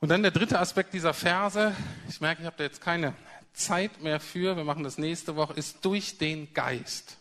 Und 0.00 0.08
dann 0.08 0.22
der 0.22 0.32
dritte 0.32 0.58
Aspekt 0.58 0.92
dieser 0.94 1.14
Verse, 1.14 1.74
ich 2.08 2.20
merke, 2.20 2.42
ich 2.42 2.46
habe 2.46 2.56
da 2.56 2.64
jetzt 2.64 2.80
keine 2.80 3.14
Zeit 3.52 4.02
mehr 4.02 4.18
für, 4.18 4.56
wir 4.56 4.64
machen 4.64 4.84
das 4.84 4.98
nächste 4.98 5.36
Woche, 5.36 5.54
ist 5.54 5.84
durch 5.84 6.18
den 6.18 6.52
Geist. 6.52 7.18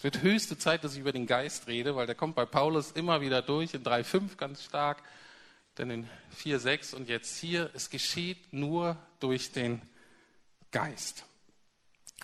Es 0.00 0.04
wird 0.04 0.22
höchste 0.22 0.56
Zeit, 0.56 0.82
dass 0.82 0.94
ich 0.94 1.00
über 1.00 1.12
den 1.12 1.26
Geist 1.26 1.66
rede, 1.66 1.94
weil 1.94 2.06
der 2.06 2.14
kommt 2.14 2.34
bei 2.34 2.46
Paulus 2.46 2.90
immer 2.92 3.20
wieder 3.20 3.42
durch, 3.42 3.74
in 3.74 3.84
3,5 3.84 4.38
ganz 4.38 4.64
stark, 4.64 5.02
dann 5.74 5.90
in 5.90 6.08
4,6 6.42 6.94
und 6.94 7.10
jetzt 7.10 7.36
hier. 7.36 7.68
Es 7.74 7.90
geschieht 7.90 8.50
nur 8.50 8.96
durch 9.18 9.52
den 9.52 9.82
Geist. 10.70 11.26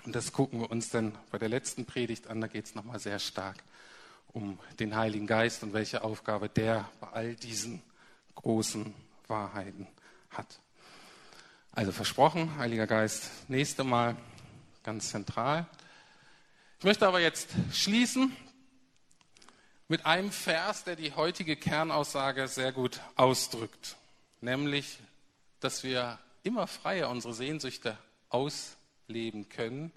Und 0.06 0.16
das 0.16 0.32
gucken 0.32 0.60
wir 0.60 0.70
uns 0.70 0.88
dann 0.88 1.18
bei 1.30 1.36
der 1.36 1.50
letzten 1.50 1.84
Predigt 1.84 2.28
an, 2.28 2.40
da 2.40 2.46
geht 2.46 2.64
es 2.64 2.74
nochmal 2.74 2.98
sehr 2.98 3.18
stark 3.18 3.62
um 4.28 4.58
den 4.80 4.96
Heiligen 4.96 5.26
Geist 5.26 5.62
und 5.62 5.74
welche 5.74 6.02
Aufgabe 6.02 6.48
der 6.48 6.88
bei 6.98 7.08
all 7.08 7.34
diesen 7.34 7.82
großen 8.36 8.94
Wahrheiten 9.28 9.86
hat. 10.30 10.60
Also 11.72 11.92
versprochen, 11.92 12.56
Heiliger 12.56 12.86
Geist, 12.86 13.28
nächste 13.48 13.84
Mal 13.84 14.16
ganz 14.82 15.10
zentral. 15.10 15.66
Ich 16.78 16.84
möchte 16.84 17.06
aber 17.06 17.20
jetzt 17.20 17.48
schließen 17.72 18.36
mit 19.88 20.04
einem 20.04 20.30
Vers, 20.30 20.84
der 20.84 20.94
die 20.94 21.14
heutige 21.14 21.56
Kernaussage 21.56 22.48
sehr 22.48 22.70
gut 22.70 23.00
ausdrückt, 23.14 23.96
nämlich, 24.42 24.98
dass 25.60 25.84
wir 25.84 26.18
immer 26.42 26.66
freier 26.66 27.08
unsere 27.08 27.32
Sehnsüchte 27.32 27.96
ausleben 28.28 29.48
können, 29.48 29.90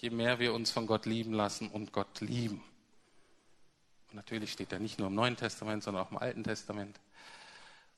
je 0.00 0.08
mehr 0.08 0.38
wir 0.38 0.54
uns 0.54 0.70
von 0.70 0.86
Gott 0.86 1.04
lieben 1.04 1.34
lassen 1.34 1.68
und 1.68 1.92
Gott 1.92 2.22
lieben. 2.22 2.64
Und 4.08 4.14
natürlich 4.14 4.52
steht 4.52 4.72
er 4.72 4.78
nicht 4.78 4.98
nur 4.98 5.08
im 5.08 5.14
Neuen 5.14 5.36
Testament, 5.36 5.82
sondern 5.82 6.06
auch 6.06 6.10
im 6.10 6.16
Alten 6.16 6.44
Testament. 6.44 6.98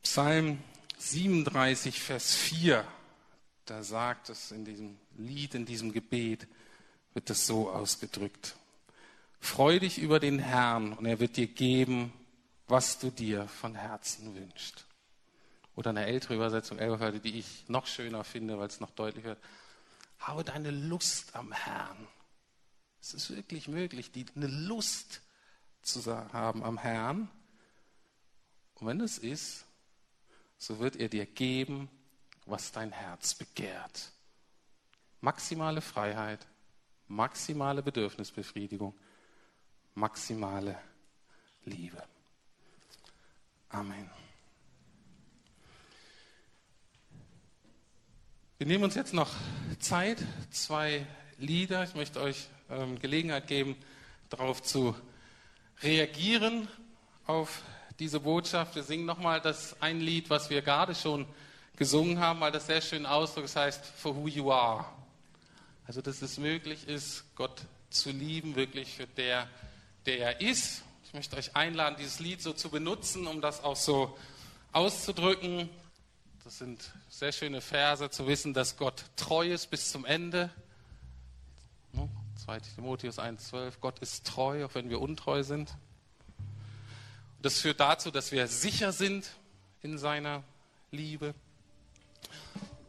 Psalm 0.02 0.58
37, 0.98 2.00
Vers 2.00 2.34
4, 2.34 2.84
da 3.64 3.84
sagt 3.84 4.28
es 4.28 4.50
in 4.50 4.64
diesem 4.64 4.98
Lied, 5.16 5.54
in 5.54 5.66
diesem 5.66 5.92
Gebet, 5.92 6.48
wird 7.14 7.30
es 7.30 7.46
so 7.46 7.70
ausgedrückt. 7.70 8.56
Freu 9.40 9.78
dich 9.78 9.98
über 9.98 10.20
den 10.20 10.38
Herrn 10.38 10.92
und 10.92 11.06
er 11.06 11.18
wird 11.20 11.36
dir 11.36 11.46
geben, 11.46 12.12
was 12.68 12.98
du 12.98 13.10
dir 13.10 13.48
von 13.48 13.74
Herzen 13.74 14.34
wünschst. 14.34 14.84
Oder 15.74 15.90
eine 15.90 16.06
ältere 16.06 16.34
Übersetzung, 16.34 16.78
die 16.78 17.38
ich 17.38 17.68
noch 17.68 17.86
schöner 17.86 18.22
finde, 18.22 18.58
weil 18.58 18.68
es 18.68 18.80
noch 18.80 18.90
deutlicher 18.90 19.30
wird. 19.30 19.42
Habe 20.18 20.44
deine 20.44 20.70
Lust 20.70 21.34
am 21.34 21.52
Herrn. 21.52 22.06
Es 23.00 23.14
ist 23.14 23.34
wirklich 23.34 23.66
möglich, 23.66 24.12
die, 24.12 24.26
eine 24.36 24.46
Lust 24.46 25.22
zu 25.82 26.04
haben 26.32 26.62
am 26.62 26.76
Herrn. 26.76 27.30
Und 28.74 28.86
wenn 28.86 29.00
es 29.00 29.18
ist, 29.18 29.64
so 30.58 30.78
wird 30.78 30.96
er 30.96 31.08
dir 31.08 31.24
geben, 31.24 31.88
was 32.44 32.72
dein 32.72 32.92
Herz 32.92 33.34
begehrt. 33.34 34.12
Maximale 35.22 35.80
Freiheit, 35.80 36.46
maximale 37.10 37.82
Bedürfnisbefriedigung, 37.82 38.94
maximale 39.94 40.78
Liebe. 41.64 42.02
Amen. 43.68 44.08
Wir 48.58 48.66
nehmen 48.66 48.84
uns 48.84 48.94
jetzt 48.94 49.12
noch 49.12 49.30
Zeit, 49.80 50.18
zwei 50.50 51.06
Lieder. 51.38 51.82
Ich 51.84 51.94
möchte 51.94 52.20
euch 52.20 52.48
ähm, 52.70 52.98
Gelegenheit 53.00 53.48
geben, 53.48 53.76
darauf 54.28 54.62
zu 54.62 54.94
reagieren, 55.82 56.68
auf 57.26 57.62
diese 57.98 58.20
Botschaft. 58.20 58.76
Wir 58.76 58.82
singen 58.82 59.06
nochmal 59.06 59.40
das 59.40 59.80
ein 59.82 60.00
Lied, 60.00 60.30
was 60.30 60.48
wir 60.48 60.62
gerade 60.62 60.94
schon 60.94 61.26
gesungen 61.76 62.20
haben, 62.20 62.40
weil 62.40 62.52
das 62.52 62.66
sehr 62.66 62.80
schön 62.80 63.04
ausdrückt. 63.04 63.48
Das 63.48 63.56
heißt, 63.56 63.84
for 63.84 64.14
who 64.14 64.28
you 64.28 64.52
are. 64.52 64.84
Also, 65.90 66.02
dass 66.02 66.22
es 66.22 66.38
möglich 66.38 66.86
ist, 66.86 67.24
Gott 67.34 67.62
zu 67.90 68.12
lieben, 68.12 68.54
wirklich 68.54 68.94
für 68.94 69.08
der, 69.08 69.48
der 70.06 70.20
er 70.20 70.40
ist. 70.40 70.84
Ich 71.02 71.14
möchte 71.14 71.36
euch 71.36 71.56
einladen, 71.56 71.96
dieses 71.98 72.20
Lied 72.20 72.40
so 72.40 72.52
zu 72.52 72.70
benutzen, 72.70 73.26
um 73.26 73.40
das 73.40 73.64
auch 73.64 73.74
so 73.74 74.16
auszudrücken. 74.70 75.68
Das 76.44 76.58
sind 76.58 76.92
sehr 77.08 77.32
schöne 77.32 77.60
Verse, 77.60 78.08
zu 78.08 78.28
wissen, 78.28 78.54
dass 78.54 78.76
Gott 78.76 79.02
treu 79.16 79.52
ist 79.52 79.66
bis 79.66 79.90
zum 79.90 80.04
Ende. 80.04 80.50
2 82.44 82.60
Timotheus 82.60 83.18
1,12, 83.18 83.80
Gott 83.80 83.98
ist 83.98 84.24
treu, 84.24 84.66
auch 84.66 84.74
wenn 84.76 84.90
wir 84.90 85.00
untreu 85.00 85.42
sind. 85.42 85.74
Das 87.42 87.58
führt 87.58 87.80
dazu, 87.80 88.12
dass 88.12 88.30
wir 88.30 88.46
sicher 88.46 88.92
sind 88.92 89.28
in 89.82 89.98
seiner 89.98 90.44
Liebe 90.92 91.34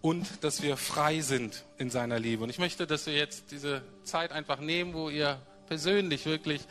und 0.02 0.44
dass 0.44 0.62
wir 0.62 0.78
frei 0.78 1.22
sind 1.22 1.64
in 1.78 1.90
seiner 1.90 2.20
Liebe. 2.20 2.44
Und 2.44 2.50
ich 2.50 2.60
möchte, 2.60 2.88
dass 2.88 3.06
wir 3.06 3.14
jetzt 3.14 3.52
diese 3.52 3.84
Zeit 4.04 4.32
einfach 4.32 4.60
nehmen, 4.60 4.94
wo 4.94 5.10
ihr 5.10 5.40
persönlich 5.68 6.26
wirklich 6.26 6.62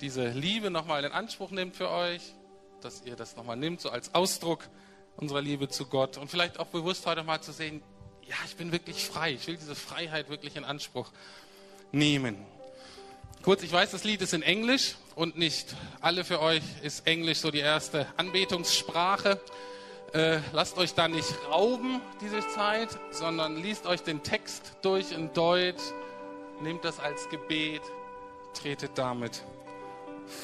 diese 0.00 0.28
Liebe 0.28 0.70
nochmal 0.70 1.04
in 1.04 1.12
Anspruch 1.12 1.50
nehmt 1.50 1.76
für 1.76 1.90
euch, 1.90 2.20
dass 2.82 3.02
ihr 3.04 3.16
das 3.16 3.36
nochmal 3.36 3.56
nimmt, 3.56 3.80
so 3.80 3.90
als 3.90 4.14
Ausdruck 4.14 4.68
unserer 5.16 5.40
Liebe 5.40 5.68
zu 5.68 5.86
Gott 5.86 6.18
und 6.18 6.30
vielleicht 6.30 6.60
auch 6.60 6.66
bewusst 6.66 7.06
heute 7.06 7.22
mal 7.22 7.40
zu 7.40 7.52
sehen, 7.52 7.82
ja, 8.28 8.36
ich 8.44 8.56
bin 8.56 8.72
wirklich 8.72 9.06
frei, 9.06 9.32
ich 9.32 9.46
will 9.46 9.56
diese 9.56 9.74
Freiheit 9.74 10.28
wirklich 10.28 10.56
in 10.56 10.64
Anspruch 10.64 11.10
nehmen. 11.92 12.36
Kurz, 13.42 13.62
ich 13.62 13.72
weiß, 13.72 13.92
das 13.92 14.04
Lied 14.04 14.20
ist 14.22 14.34
in 14.34 14.42
Englisch 14.42 14.96
und 15.14 15.38
nicht 15.38 15.74
alle 16.00 16.24
für 16.24 16.40
euch 16.40 16.62
ist 16.82 17.06
Englisch 17.06 17.38
so 17.38 17.50
die 17.50 17.60
erste 17.60 18.06
Anbetungssprache. 18.16 19.40
Äh, 20.16 20.40
lasst 20.52 20.78
euch 20.78 20.94
da 20.94 21.08
nicht 21.08 21.34
rauben, 21.50 22.00
diese 22.22 22.40
Zeit, 22.48 22.88
sondern 23.10 23.56
liest 23.56 23.86
euch 23.86 24.02
den 24.02 24.22
Text 24.22 24.72
durch 24.80 25.12
in 25.12 25.30
Deutsch, 25.34 25.82
nehmt 26.62 26.86
das 26.86 26.98
als 26.98 27.28
Gebet, 27.28 27.82
tretet 28.54 28.92
damit 28.94 29.44